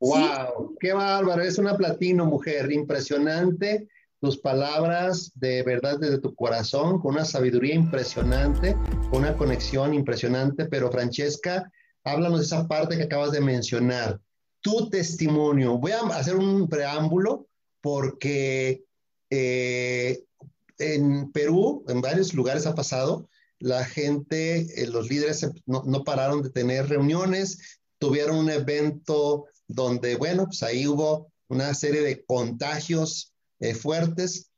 [0.00, 0.76] ¡Wow!
[0.78, 1.42] ¡Qué bárbaro!
[1.42, 3.88] Es una platino, mujer, impresionante
[4.20, 8.76] tus palabras de verdad desde tu corazón, con una sabiduría impresionante,
[9.10, 10.66] con una conexión impresionante.
[10.66, 11.70] Pero Francesca,
[12.06, 14.20] háblanos de esa parte que acabas de mencionar,
[14.60, 15.76] tu testimonio.
[15.76, 17.48] Voy a hacer un preámbulo
[17.80, 18.84] porque
[19.30, 20.24] eh,
[20.78, 23.28] en Perú, en varios lugares ha pasado,
[23.58, 30.14] la gente, eh, los líderes no, no, pararon de tener reuniones, tuvieron un evento donde,
[30.16, 34.50] bueno, pues ahí hubo una serie de contagios eh, fuertes.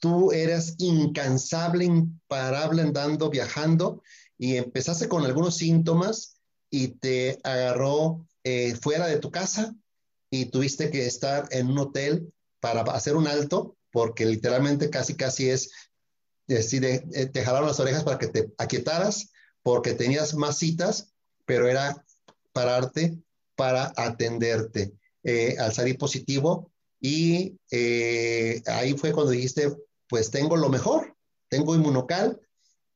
[0.00, 4.02] Tú eras incansable, imparable andando, viajando
[4.38, 9.74] y empezaste con algunos síntomas y te agarró eh, fuera de tu casa
[10.30, 15.50] y tuviste que estar en un hotel para hacer un alto porque literalmente casi casi
[15.50, 15.70] es
[16.46, 19.30] decir, te jalaron las orejas para que te aquietaras
[19.62, 21.14] porque tenías más citas,
[21.46, 22.04] pero era
[22.52, 23.16] pararte
[23.54, 24.92] para atenderte.
[25.58, 26.70] al salir positivo,
[27.06, 29.70] y eh, ahí fue cuando dijiste,
[30.08, 31.14] pues tengo lo mejor,
[31.50, 32.40] tengo inmunocal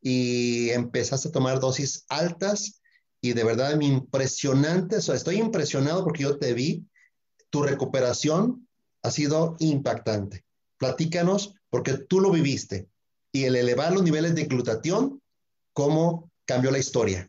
[0.01, 2.80] y empezaste a tomar dosis altas
[3.20, 6.84] y de verdad impresionante, o sea, estoy impresionado porque yo te vi,
[7.51, 8.68] tu recuperación
[9.03, 10.44] ha sido impactante.
[10.76, 12.88] Platícanos porque tú lo viviste
[13.32, 15.20] y el elevar los niveles de glutatión,
[15.72, 17.28] ¿cómo cambió la historia?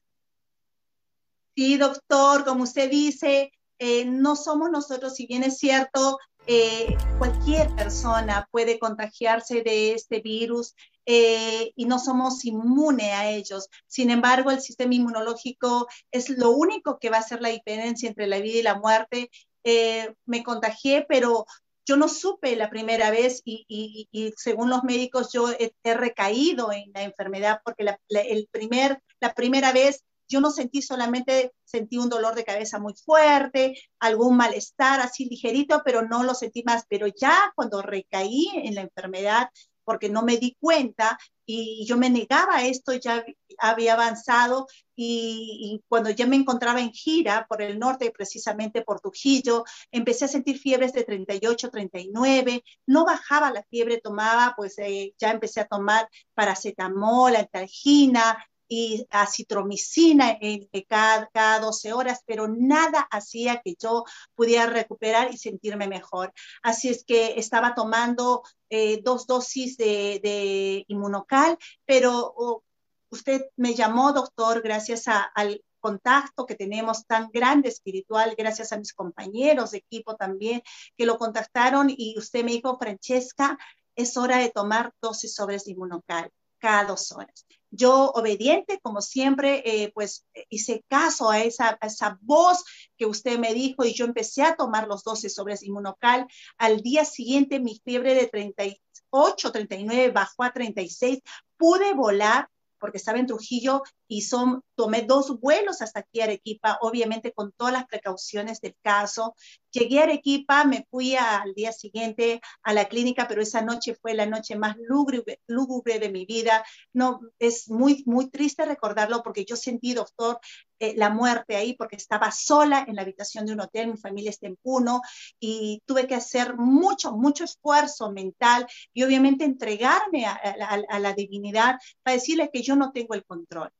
[1.55, 7.73] Sí, doctor, como usted dice, eh, no somos nosotros, si bien es cierto, eh, cualquier
[7.75, 10.73] persona puede contagiarse de este virus
[11.11, 13.67] eh, y no somos inmunes a ellos.
[13.87, 18.27] Sin embargo, el sistema inmunológico es lo único que va a hacer la diferencia entre
[18.27, 19.31] la vida y la muerte.
[19.63, 21.47] Eh, me contagié, pero
[21.83, 24.07] yo no supe la primera vez y,
[24.37, 29.71] según los médicos yo he, recaído en la enfermedad porque la, el primer, la primera
[29.71, 35.25] vez yo no sentí solamente, sentí un dolor de cabeza muy fuerte, algún malestar así
[35.25, 36.83] ligerito, pero no lo sentí más.
[36.87, 39.49] Pero ya cuando recaí en la enfermedad,
[39.89, 41.17] porque no me di cuenta
[41.47, 43.25] y yo me negaba esto, ya
[43.57, 49.63] había avanzado y, cuando ya me encontraba en gira por el norte, precisamente por Trujillo,
[49.91, 55.31] empecé a sentir fiebres de 38, 39, no bajaba la fiebre, tomaba, pues eh, ya
[55.31, 58.37] empecé a tomar paracetamol, antalgina,
[58.69, 64.05] y acitromicina en, cada, cada 12 horas, pero nada hacía que yo
[64.35, 66.31] pudiera recuperar y sentirme mejor.
[66.61, 72.63] Así es que estaba tomando eh, dos dosis de, de inmunocal, pero oh,
[73.09, 78.93] usted me llamó, doctor, gracias al contacto que tenemos tan grande espiritual, gracias a mis
[78.93, 80.61] compañeros de equipo también
[80.95, 83.57] que lo contactaron y usted me dijo, Francesca,
[83.95, 87.45] es hora de tomar dosis sobres de inmunocal cada dos horas.
[87.71, 92.63] Yo, obediente, como siempre, eh, pues hice caso a esa, esa voz
[92.97, 96.27] que usted me dijo y yo empecé a tomar los 12 sobres inmunocal.
[96.57, 101.19] Al día siguiente, mi fiebre de 38, 39 bajó a 36.
[101.57, 102.49] Pude volar
[102.79, 107.51] porque estaba en Trujillo y son, tomé dos vuelos hasta aquí a Arequipa, obviamente con
[107.51, 109.35] todas las precauciones del caso.
[109.71, 114.13] Llegué a Arequipa, me fui al día siguiente a la clínica, pero esa noche fue
[114.13, 116.63] la noche más lúgubre, de mi vida.
[116.93, 120.39] No, es muy, muy triste recordarlo porque yo sentí, doctor,
[120.79, 124.29] eh, la muerte ahí porque estaba sola en la habitación de un hotel, mi familia
[124.29, 125.01] está en Puno
[125.41, 131.79] y tuve que hacer mucho, mucho esfuerzo mental y obviamente entregarme a, a la divinidad
[132.01, 133.73] para decirle que yo no tengo el control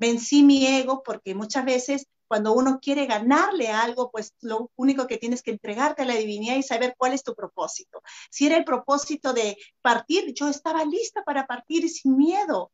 [0.00, 5.18] vencí mi ego porque muchas veces cuando uno quiere ganarle algo, pues lo único que
[5.18, 8.02] tienes que entregarte a la divinidad y saber cuál es tu propósito.
[8.30, 12.70] Si era el propósito de partir, yo estaba lista para partir sin miedo,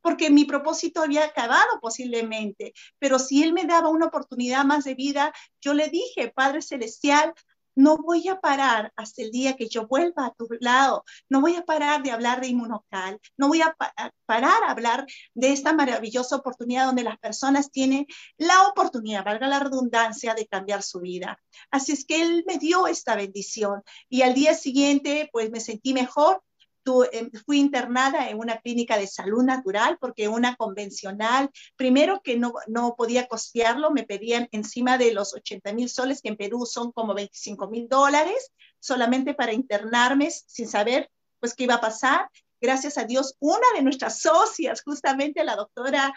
[0.00, 4.94] porque mi propósito había acabado posiblemente, pero si Él me daba una oportunidad más de
[4.94, 7.34] vida, yo le dije, Padre Celestial,
[7.76, 11.54] no voy a parar hasta el día que yo vuelva a tu lado, no voy
[11.54, 13.76] a parar de hablar de inmunocal, no voy a,
[14.24, 18.06] parar a hablar de esta maravillosa oportunidad donde las personas tienen
[18.38, 21.38] la oportunidad, valga la redundancia, de cambiar su vida.
[21.70, 25.92] Así es que Él me dio esta bendición y al día siguiente pues me sentí
[25.92, 26.42] mejor
[27.10, 32.54] Em, fui internada en una clínica de salud natural porque una convencional, primero que no,
[32.68, 36.92] no podía costearlo, me pedían encima de los 80 mil soles, que en Perú son
[36.92, 41.10] como 25 mil dólares, solamente para internarme sin saber
[41.40, 42.30] pues qué iba a pasar.
[42.60, 46.14] Gracias a Dios, una de nuestras socias, justamente la doctora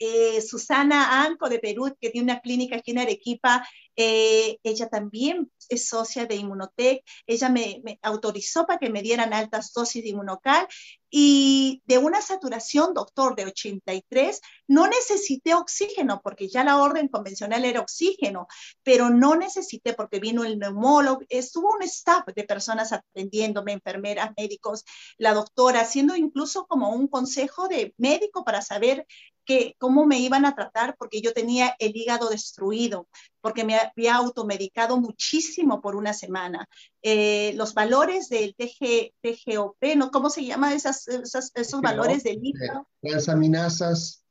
[0.00, 5.52] eh, Susana Anco de Perú, que tiene una clínica aquí en Arequipa, eh, ella también
[5.68, 10.66] es socia de Inmunotech, ella me, autorizó para que me dieran altas dosis de inmunocal
[11.10, 17.64] y de una saturación, doctor, de 83, no necesité oxígeno porque ya la orden convencional
[17.64, 18.46] era oxígeno,
[18.82, 24.84] pero no necesité porque vino el neumólogo, estuvo un staff de personas atendiéndome, enfermeras, médicos,
[25.18, 29.06] la doctora, haciendo incluso como un consejo de médico para saber
[29.44, 33.08] que, cómo me iban a tratar porque yo tenía el hígado destruido,
[33.40, 36.68] porque me había automedicado muchísimo por una semana.
[37.02, 40.10] Eh, los valores del TG, TGOP, ¿no?
[40.10, 42.86] ¿cómo se llama esas, esos valores del hígado?
[43.00, 44.24] Transaminasas,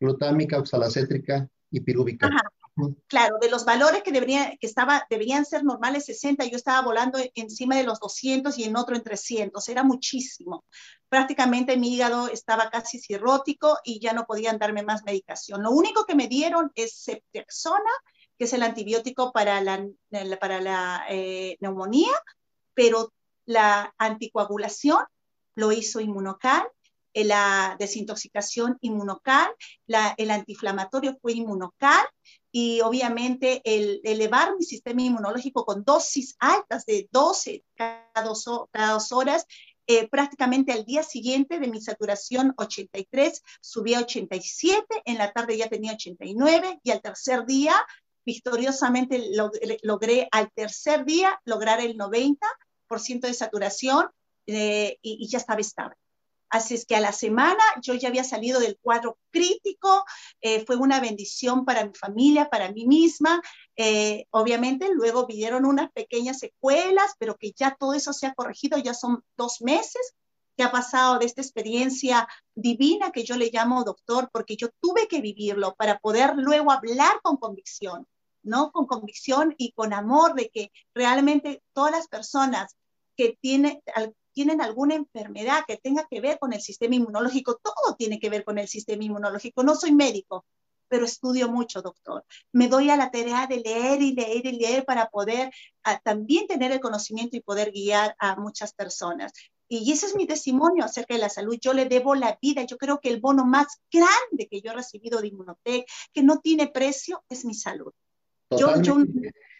[0.00, 2.28] glutámica, oxalacétrica y pirúvica.
[3.06, 7.18] Claro, de los valores que, debería, que estaba, deberían ser normales 60, yo estaba volando
[7.34, 10.64] encima de los 200 y en otro en 300, era muchísimo.
[11.08, 15.62] Prácticamente mi hígado estaba casi cirrótico y ya no podían darme más medicación.
[15.62, 17.90] Lo único que me dieron es ceftriaxona,
[18.38, 19.86] que es el antibiótico para la,
[20.38, 22.12] para la eh, neumonía,
[22.74, 23.14] pero
[23.46, 25.02] la anticoagulación
[25.54, 26.68] lo hizo inmunocal
[27.24, 29.48] la desintoxicación inmunocal,
[29.86, 32.04] el antiinflamatorio fue inmunocal
[32.58, 39.44] y obviamente el elevar mi sistema inmunológico con dosis altas de 12 cada dos, horas,
[39.86, 45.58] eh, prácticamente al día siguiente de mi saturación 83 subí a 87, en la tarde
[45.58, 47.74] ya tenía 89 y al tercer día
[48.24, 49.22] victoriosamente
[49.82, 54.08] logré al tercer día lograr el 90% de saturación
[54.46, 55.96] eh, y, y, ya estaba estable.
[56.48, 60.04] Así es que a la semana yo ya había salido del cuadro crítico,
[60.40, 63.42] eh, fue una bendición para mi familia, para mí misma.
[63.76, 68.78] Eh, obviamente luego vinieron unas pequeñas secuelas, pero que ya todo eso se ha corregido,
[68.78, 70.14] ya son dos meses
[70.56, 75.06] que ha pasado de esta experiencia divina que yo le llamo doctor, porque yo tuve
[75.06, 78.06] que vivirlo para poder luego hablar con convicción
[78.46, 78.70] ¿no?
[78.70, 82.76] Con convicción y con amor de que realmente todas las personas
[83.16, 83.82] que tienen,
[84.36, 88.44] tienen alguna enfermedad que tenga que ver con el sistema inmunológico, todo tiene que ver
[88.44, 89.62] con el sistema inmunológico.
[89.62, 90.44] No soy médico,
[90.88, 92.22] pero estudio mucho, doctor.
[92.52, 95.50] Me doy a la tarea de leer y leer y leer para poder
[95.84, 99.32] ah, también tener el conocimiento y poder guiar a muchas personas.
[99.68, 101.56] Y ese es mi testimonio acerca de la salud.
[101.58, 102.62] Yo le debo la vida.
[102.64, 106.40] Yo creo que el bono más grande que yo he recibido de Inmunotech, que no
[106.40, 107.94] tiene precio, es mi salud.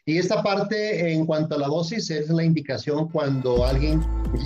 [0.06, 4.00] Y esta parte en cuanto a la dosis es la indicación cuando alguien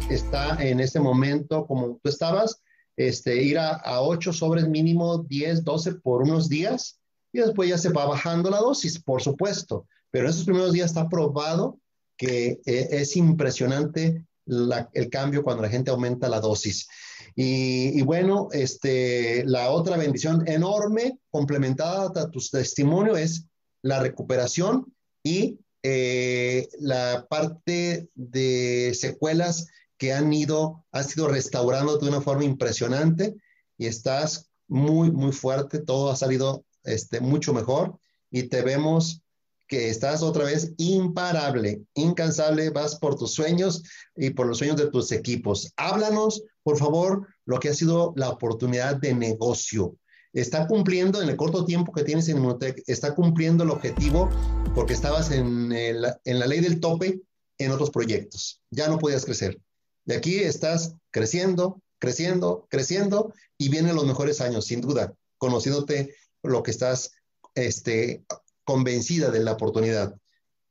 [0.08, 2.62] está en este momento como tú estabas,
[2.96, 6.98] este, ir a, a 8 sobres mínimo 10, 12 por unos días
[7.32, 9.86] y después ya se va bajando la dosis, por supuesto.
[10.10, 11.78] Pero en esos primeros días está probado
[12.16, 16.88] que eh, es impresionante el cambio cuando la gente aumenta la dosis.
[17.36, 23.46] Y, bueno, este, la otra bendición enorme, complementada a tu testimonio, es
[23.82, 24.92] la recuperación
[25.22, 32.44] y eh, la parte de secuelas que han ido, has ido restaurando de una forma
[32.44, 33.36] impresionante
[33.76, 37.98] y estás muy, muy fuerte, todo ha salido este, mucho mejor
[38.30, 39.22] y te vemos
[39.70, 43.84] que estás otra vez imparable, incansable, vas por tus sueños
[44.16, 45.72] y por los sueños de tus equipos.
[45.76, 49.96] Háblanos, por favor, lo que ha sido la oportunidad de negocio.
[50.32, 54.30] Está cumpliendo en el corto tiempo que tienes en Inmunotech, está cumpliendo el objetivo
[54.74, 57.20] porque estabas en, la ley del tope
[57.58, 58.60] en otros proyectos.
[58.70, 59.60] Ya no podías crecer.
[60.04, 66.62] De aquí estás creciendo, creciendo, creciendo y vienen los mejores años, sin duda, conociéndote lo
[66.62, 67.10] que estás
[67.54, 68.24] este,
[68.64, 70.16] convencida de la oportunidad.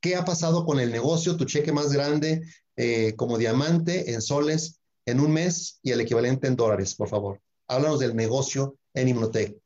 [0.02, 2.44] ¿Qué ha pasado con el negocio, tu cheque más grande
[2.77, 7.41] eh, como diamante en soles en un mes y el equivalente en dólares, por favor?
[7.68, 9.59] Háblanos del negocio en Inmunotech.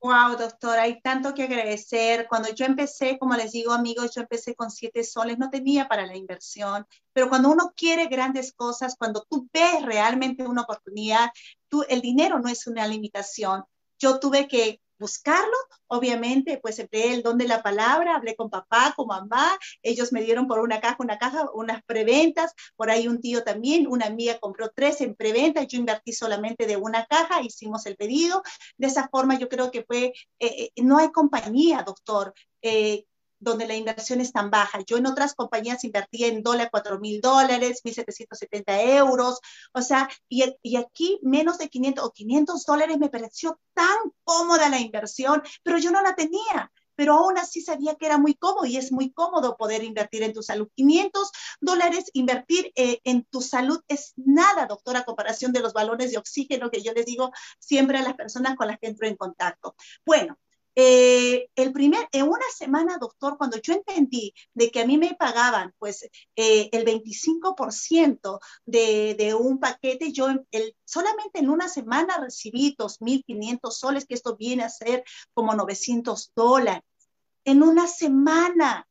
[0.00, 2.28] Wow, doctor, hay tanto que agradecer.
[2.28, 6.06] Cuando yo empecé, como les digo, amigos, yo empecé con siete soles, no tenía para
[6.06, 11.30] la inversión, pero cuando uno quiere grandes cosas, cuando tú ves realmente una oportunidad,
[11.68, 13.64] tú, el dinero no es una limitación.
[13.98, 15.56] Yo tuve que buscarlo.
[15.86, 20.22] Obviamente, pues empleé el don de la palabra, hablé con papá, con mamá, ellos me
[20.22, 24.38] dieron por una caja, una caja, unas preventas, por ahí un tío también, una amiga
[24.38, 28.42] compró tres en preventa, yo invertí solamente de una caja, hicimos el pedido.
[28.76, 33.04] De esa forma yo creo que fue, eh, eh, no hay compañía, doctor, eh,
[33.40, 34.80] donde la inversión es tan baja.
[34.86, 39.40] Yo en otras compañías invertía en dólar 4 mil dólares, 1.770 euros,
[39.72, 44.68] o sea, y, y, aquí menos de 500 o 500 dólares me pareció tan cómoda
[44.68, 46.70] la inversión, pero yo no la tenía.
[46.98, 50.32] Pero aún así sabía que era muy cómodo y es muy cómodo poder invertir en
[50.32, 50.68] tu salud.
[50.74, 56.10] 500 dólares invertir eh, en tu salud es nada, doctora, a comparación de los balones
[56.10, 59.14] de oxígeno que yo les digo siempre a las personas con las que entro en
[59.14, 59.76] contacto.
[60.04, 60.40] Bueno,
[60.80, 65.16] eh, el primer, en una semana, doctor, cuando yo entendí de que a mí me
[65.16, 72.18] pagaban pues eh, el 25% de, de, un paquete, yo el, solamente en una semana
[72.18, 75.02] recibí 2.500 soles, que esto viene a ser
[75.34, 76.84] como 900 dólares.
[77.44, 78.87] En una semana,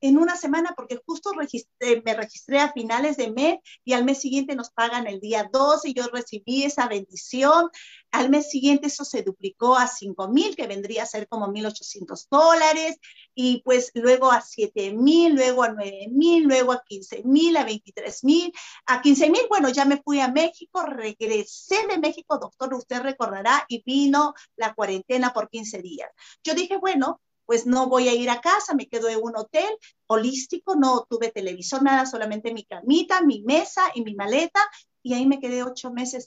[0.00, 4.54] en una semana, porque justo me registré a finales de mes y al mes siguiente
[4.54, 7.68] nos pagan el día 12 y yo recibí esa bendición.
[8.10, 12.26] Al mes siguiente eso se duplicó a 5 mil, que vendría a ser como 1.800
[12.30, 12.96] dólares,
[13.34, 17.64] y pues luego a 7 mil, luego a 9 mil, luego a 15 mil, a
[17.64, 18.52] 23 mil,
[18.86, 23.64] a 15 mil, bueno, ya me fui a México, regresé de México, doctor, usted recordará,
[23.68, 26.10] y vino la cuarentena por 15 días.
[26.42, 29.70] Yo dije, bueno, pues no voy a ir a casa, me quedo en un hotel
[30.06, 34.60] holístico, no tuve televisor, nada, solamente mi camita, mi mesa y mi maleta,
[35.02, 36.26] y ahí me quedé ocho meses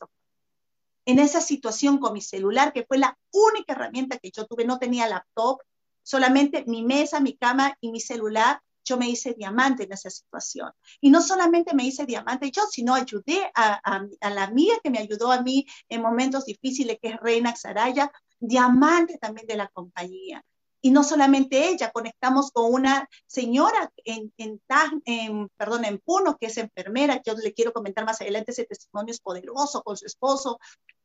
[1.06, 4.80] en esa situación con mi celular, que fue la única herramienta que yo tuve, no
[4.80, 5.60] tenía laptop,
[6.02, 10.72] solamente mi mesa, mi cama y mi celular, yo me hice diamante en esa situación.
[11.02, 13.80] Y no solamente me hice diamante yo, sino ayudé a,
[14.22, 19.20] la amiga que me ayudó a mí en momentos difíciles, que es Reina Xaraya, diamante
[19.20, 20.44] también de la compañía.
[20.82, 26.58] Y no solamente ella, conectamos con una señora en, en, perdón, en Puno, que es
[26.58, 30.60] enfermera, yo le quiero comentar más adelante, ese testimonio es poderoso con su esposo,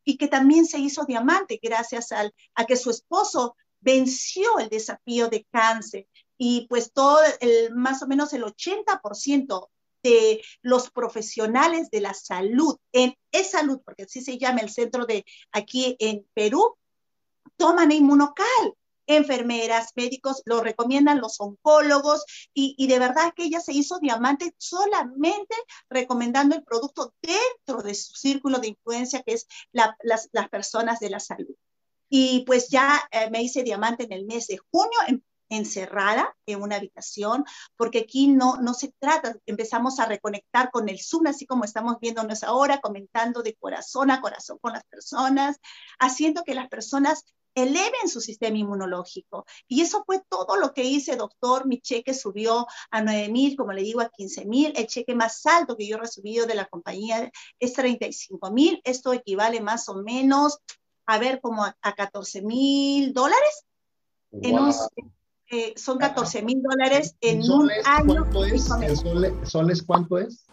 [0.04, 5.28] y que también se hizo diamante gracias al, a que su esposo venció el desafío
[5.28, 6.08] de cáncer.
[6.38, 9.68] Y pues todo, el, más o menos el 80%
[10.02, 15.24] de los profesionales de la salud, en e-salud, porque así se llama el centro de
[15.50, 16.76] aquí en Perú,
[17.56, 18.74] toman inmunocal
[19.06, 22.24] enfermeras, médicos, lo recomiendan los oncólogos
[22.54, 25.54] y, de verdad que ella se hizo diamante solamente
[25.88, 31.20] recomendando el producto dentro de su círculo de influencia que es las, personas de la
[31.20, 31.54] salud.
[32.08, 34.98] Y pues ya eh, me hice diamante en el mes de junio,
[35.48, 37.44] encerrada en una habitación,
[37.76, 41.98] porque aquí no, no se trata, empezamos a reconectar con el Zoom, así como estamos
[42.00, 45.58] viéndonos ahora, comentando de corazón a corazón con las personas,
[45.98, 47.24] haciendo que las personas
[47.56, 49.46] eleven su sistema inmunológico.
[49.66, 51.66] Y eso fue todo lo que hice, doctor.
[51.66, 54.72] Mi cheque subió a 9 mil, como le digo, a 15 mil.
[54.76, 58.80] El cheque más alto que yo he recibido de la compañía es 35 mil.
[58.84, 60.58] Esto equivale más o menos,
[61.06, 63.64] a ver, como a, 14 mil dólares.
[65.48, 68.26] Eh, son 14 mil dólares en un año.
[68.32, 68.70] ¿Cuánto es?
[68.70, 70.44] ¿En soles, cuánto es?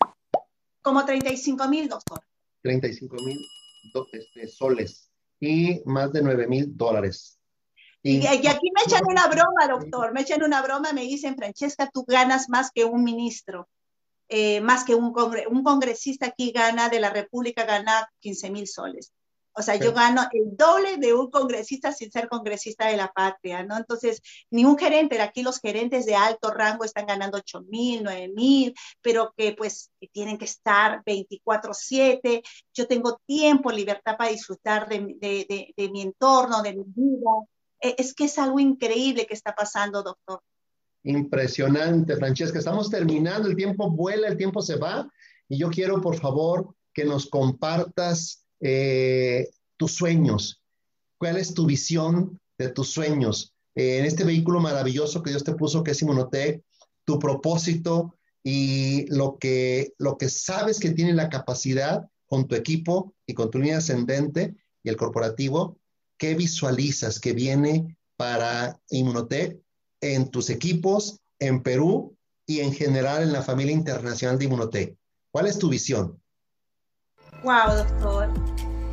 [0.81, 2.23] Como 35 mil, doctor.
[2.61, 3.45] 35 mil
[4.13, 5.12] este, soles
[5.43, 7.37] y más de 9 mil dólares.
[8.01, 12.03] Y, aquí me echan una broma, doctor, me echan una broma, me dicen, Francesca, tú
[12.05, 13.69] ganas más que un ministro,
[14.27, 15.13] eh, más que un,
[15.49, 19.13] un congresista aquí gana de la República, gana 15 mil soles.
[19.55, 23.63] O sea, yo gano el doble de un congresista sin ser congresista de la patria,
[23.63, 23.77] ¿no?
[23.77, 28.31] Entonces, ni un gerente, aquí los gerentes de alto rango están ganando 8 mil, 9
[28.35, 32.41] mil, pero que pues tienen que estar 24/7.
[32.73, 37.31] Yo tengo tiempo, libertad para disfrutar de, de, de, mi entorno, de mi vida.
[37.79, 40.41] E, es que es algo increíble que está pasando, doctor.
[41.03, 42.57] Impresionante, Francesca.
[42.57, 45.07] Estamos terminando, el tiempo vuela, el tiempo se va.
[45.47, 50.61] Y yo quiero, por favor, que nos compartas eh, tus sueños,
[51.17, 53.53] cuál es tu visión de tus sueños.
[53.75, 56.63] Eh, en este vehículo maravilloso que Dios te puso, que es Inmunotech,
[57.03, 63.13] tu propósito y lo que, lo que sabes que tiene la capacidad con tu equipo
[63.25, 65.77] y con tu línea ascendente y el corporativo,
[66.17, 69.59] ¿qué visualizas que viene para Inmunotech
[69.99, 72.15] en tus equipos, en Perú
[72.45, 74.97] y en general en la familia internacional de Inmunotech?
[75.31, 76.22] ¿Cuál es tu visión?
[77.43, 78.29] Wow, doctor.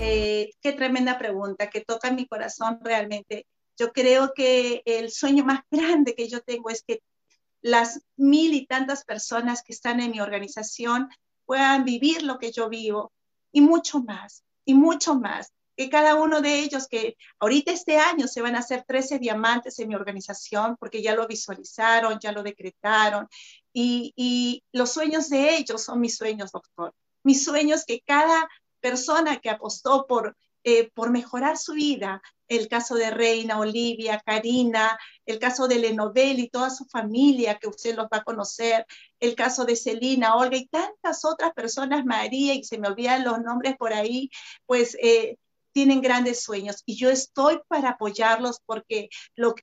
[0.01, 3.47] Eh, qué tremenda pregunta que toca mi corazón realmente.
[3.78, 7.01] Yo creo que el sueño más grande que yo tengo es que
[7.62, 11.09] las mil y tantas personas que están en mi organización
[11.47, 13.12] puedan vivir lo que yo vivo
[13.52, 15.52] y mucho más, y mucho más.
[15.77, 19.78] Que cada uno de ellos, que ahorita este año se van a hacer 13 diamantes
[19.78, 23.28] en mi organización, porque ya lo visualizaron, ya lo decretaron,
[23.72, 28.48] y, y los sueños de ellos son mis sueños, doctor mis sueños que cada
[28.80, 34.98] persona que apostó por, eh, por mejorar su vida, el caso de Reina, Olivia, Karina,
[35.24, 38.86] el caso de Lenobel y toda su familia que usted los va a conocer,
[39.20, 43.40] el caso de Celina, Olga y tantas otras personas, María, y se me olvidan los
[43.40, 44.30] nombres por ahí,
[44.66, 45.36] pues eh,
[45.72, 49.09] tienen grandes sueños y yo estoy para apoyarlos porque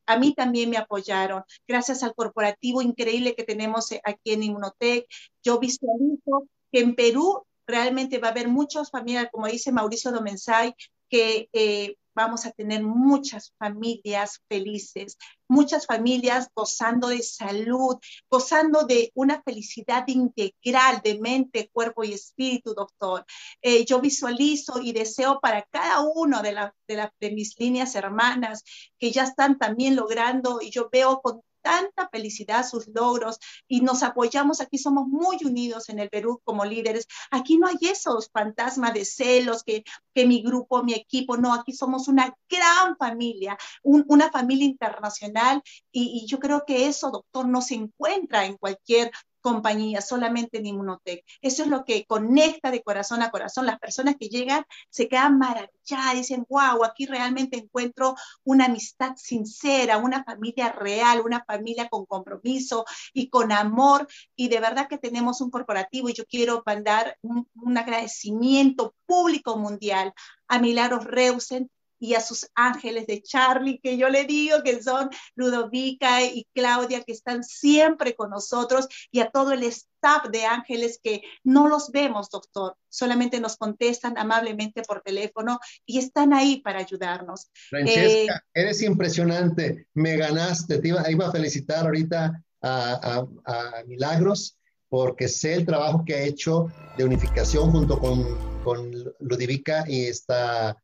[0.05, 1.43] a mí también me apoyaron.
[1.67, 5.05] Gracias al corporativo increíble que tenemos eh, aquí en Inmunotech,
[5.43, 10.73] yo visualizo que en Perú realmente va a haber muchas familias, como dice Mauricio Domensay,
[11.09, 15.17] que eh, vamos a tener muchas familias felices,
[15.47, 17.97] muchas familias gozando de salud,
[18.29, 23.23] gozando de una felicidad integral de mente, cuerpo y espíritu, doctor.
[23.61, 26.55] Eh, yo visualizo y deseo para cada uno de,
[26.87, 28.63] de, de mis líneas hermanas
[28.97, 34.01] que ya están también logrando, y yo veo con tanta felicidad sus logros y nos
[34.01, 34.61] apoyamos.
[34.61, 37.07] Aquí somos muy unidos en el Perú como líderes.
[37.29, 39.83] Aquí no hay esos fantasmas de celos que,
[40.13, 45.61] que mi grupo, mi equipo, no, aquí somos una gran familia, una familia internacional
[45.91, 49.11] y, y yo creo que eso, doctor, no se encuentra en cualquier
[49.47, 51.23] compañía, solamente en Inmunotech.
[51.41, 53.65] Eso es lo que conecta de corazón a corazón.
[53.65, 59.99] Las personas que llegan se quedan maravilladas, dicen, wow, aquí realmente encuentro una amistad sincera,
[59.99, 62.83] una familia real, una familia con compromiso
[63.13, 64.05] y con amor.
[64.35, 67.47] Y de verdad que tenemos un corporativo y yo quiero mandar un,
[67.77, 70.13] agradecimiento público mundial
[70.49, 71.69] a Milagros Reusen,
[71.99, 77.03] y a sus ángeles de Charlie, que yo le digo que son Ludovica y Claudia,
[77.03, 81.91] que están siempre con nosotros, y a todo el staff de ángeles que no los
[81.91, 87.47] vemos, doctor, solamente nos contestan amablemente por teléfono y están ahí para ayudarnos.
[87.69, 94.57] Francesca, eh, eres impresionante, me ganaste, te iba, a felicitar ahorita a, a, Milagros
[94.89, 96.67] porque sé el trabajo que ha hecho
[96.97, 98.23] de unificación junto con,
[98.63, 100.77] con Ludovica y esta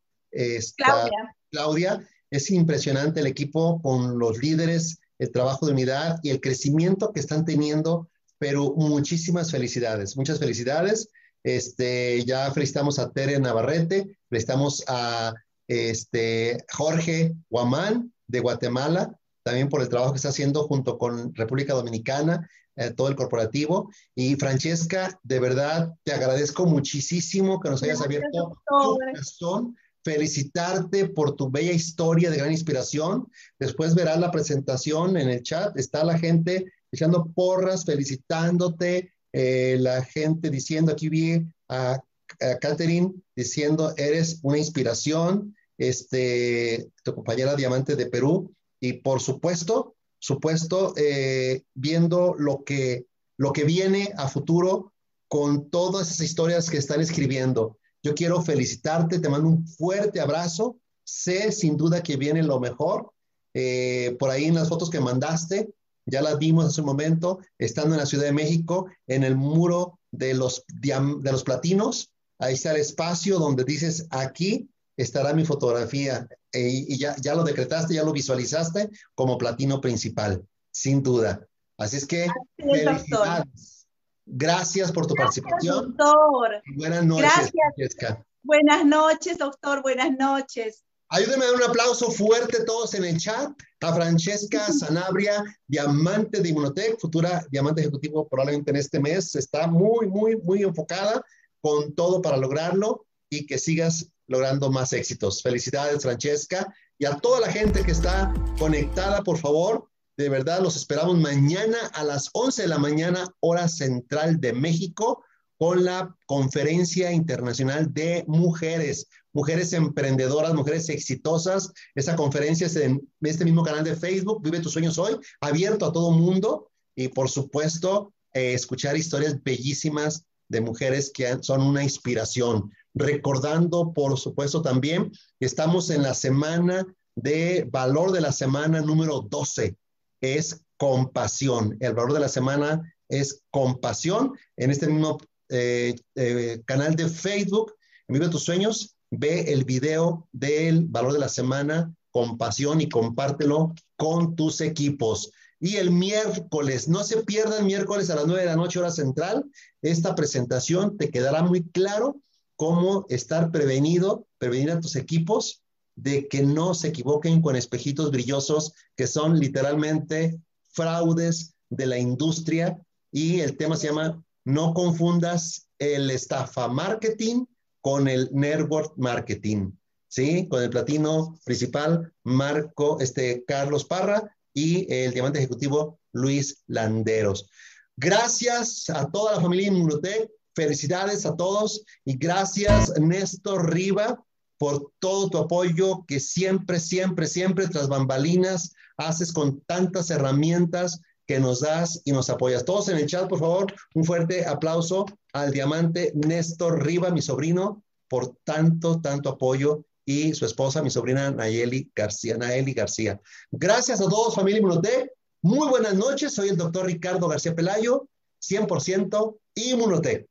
[0.78, 1.36] Claudia.
[1.52, 2.08] Claudia.
[2.34, 7.20] Es impresionante el equipo con los líderes, el trabajo de unidad y el crecimiento que
[7.20, 11.10] están teniendo, pero muchísimas felicidades, muchas felicidades.
[11.44, 15.34] Este, ya felicitamos a Tere Navarrete, felicitamos a
[15.68, 21.74] este, Jorge Guamán de Guatemala, también por el trabajo que está haciendo junto con República
[21.74, 23.92] Dominicana, eh, todo el corporativo.
[24.16, 31.36] Y Francesca, de verdad, te agradezco muchísimo que nos hayas abierto tu corazón felicitarte por
[31.36, 33.28] tu bella historia de gran inspiración.
[33.60, 35.78] Después verás la presentación en el chat.
[35.78, 43.14] Está la gente echando porras, felicitándote, eh, la gente diciendo, aquí vi a, a Catherine
[43.36, 48.54] diciendo, eres una inspiración, este, tu compañera Diamante de Perú.
[48.80, 53.08] Y por supuesto, supuesto, eh, viendo lo que,
[53.38, 54.94] lo que viene a futuro
[55.28, 57.78] con todas esas historias que están escribiendo.
[58.04, 60.78] Yo quiero felicitarte, te mando un fuerte abrazo.
[61.06, 63.12] Sé sin duda que viene lo mejor.
[63.54, 65.74] Eh, por ahí en las fotos que mandaste,
[66.06, 70.00] ya las vimos hace un momento, estando en la Ciudad de México, en el muro
[70.12, 72.12] de los, de los platinos.
[72.40, 76.28] Ahí está el espacio donde dices, aquí estará mi fotografía.
[76.52, 81.48] Eh, y ya, ya lo decretaste, ya lo visualizaste como platino principal, sin duda.
[81.78, 82.28] Así es que,
[82.58, 83.83] felicidades.
[84.26, 85.96] Gracias por tu participación.
[85.96, 86.62] Doctor.
[86.76, 88.18] Buenas noches, Gracias.
[88.44, 89.82] Buenas noches, doctor.
[89.82, 90.84] Buenas noches.
[91.10, 93.52] Ayúdenme a dar un aplauso fuerte todos en el chat
[93.82, 99.36] a Francesca Sanabria, diamante de Inmunotech, futura diamante ejecutivo probablemente en este mes.
[99.36, 101.24] Está muy, muy, muy enfocada
[101.62, 105.42] con todo para lograrlo y que sigas logrando más éxitos.
[105.42, 106.74] Felicidades, Francesca.
[106.98, 111.78] Y a toda la gente que está conectada, por favor, de verdad los esperamos mañana
[111.94, 115.24] a las 11 de la mañana, hora central de México,
[115.58, 121.74] con la Conferencia Internacional de Mujeres mujeres emprendedoras, mujeres exitosas.
[121.96, 125.92] Esa conferencia es en este mismo canal de Facebook, Vive tus sueños hoy, abierto a
[125.92, 132.72] todo mundo y por supuesto eh, escuchar historias bellísimas de mujeres que son una inspiración.
[132.94, 136.86] Recordando, por supuesto, también estamos en la semana
[137.16, 139.76] de valor de la semana número 12,
[140.24, 141.78] es compasión.
[141.80, 144.34] El valor de la semana es compasión.
[144.58, 145.20] En este mismo
[145.50, 147.74] eh, eh, canal de Facebook,
[148.08, 153.74] Vive tus sueños, ve el video del valor de la semana con pasión y compártelo
[153.96, 155.32] con tus equipos.
[155.60, 158.92] Y el miércoles, no se pierda el miércoles a las 9 de la noche hora
[158.92, 159.46] central,
[159.82, 162.22] esta presentación te quedará muy claro
[162.56, 165.63] cómo estar prevenido, prevenir a tus equipos
[165.96, 170.40] de que no se equivoquen con espejitos brillosos que son literalmente
[170.72, 172.80] fraudes de la industria
[173.12, 177.46] y el tema se llama no confundas el estafa marketing
[177.82, 179.72] con el network marketing,
[180.08, 180.48] ¿sí?
[180.48, 187.50] Con el platino principal, Marco, este, Carlos Parra y el diamante ejecutivo, Luis Landeros.
[187.98, 194.24] Gracias a toda la familia Inmunotech, felicidades a todos y gracias Néstor Riva
[194.58, 201.40] por todo tu apoyo que siempre, siempre, siempre tras bambalinas haces con tantas herramientas que
[201.40, 202.66] nos das y nos apoyas.
[202.66, 207.84] Todos en el chat, por favor, un fuerte aplauso al diamante Néstor Riva, mi sobrino,
[208.08, 212.38] por tanto, tanto apoyo y su esposa, mi sobrina Nayeli García.
[212.38, 213.22] Nayeli García.
[213.52, 215.10] Gracias a todos, familia Inmunotech.
[215.42, 218.08] Muy buenas noches, soy el doctor Ricardo García Pelayo,
[218.42, 220.28] 100% Inmunotech.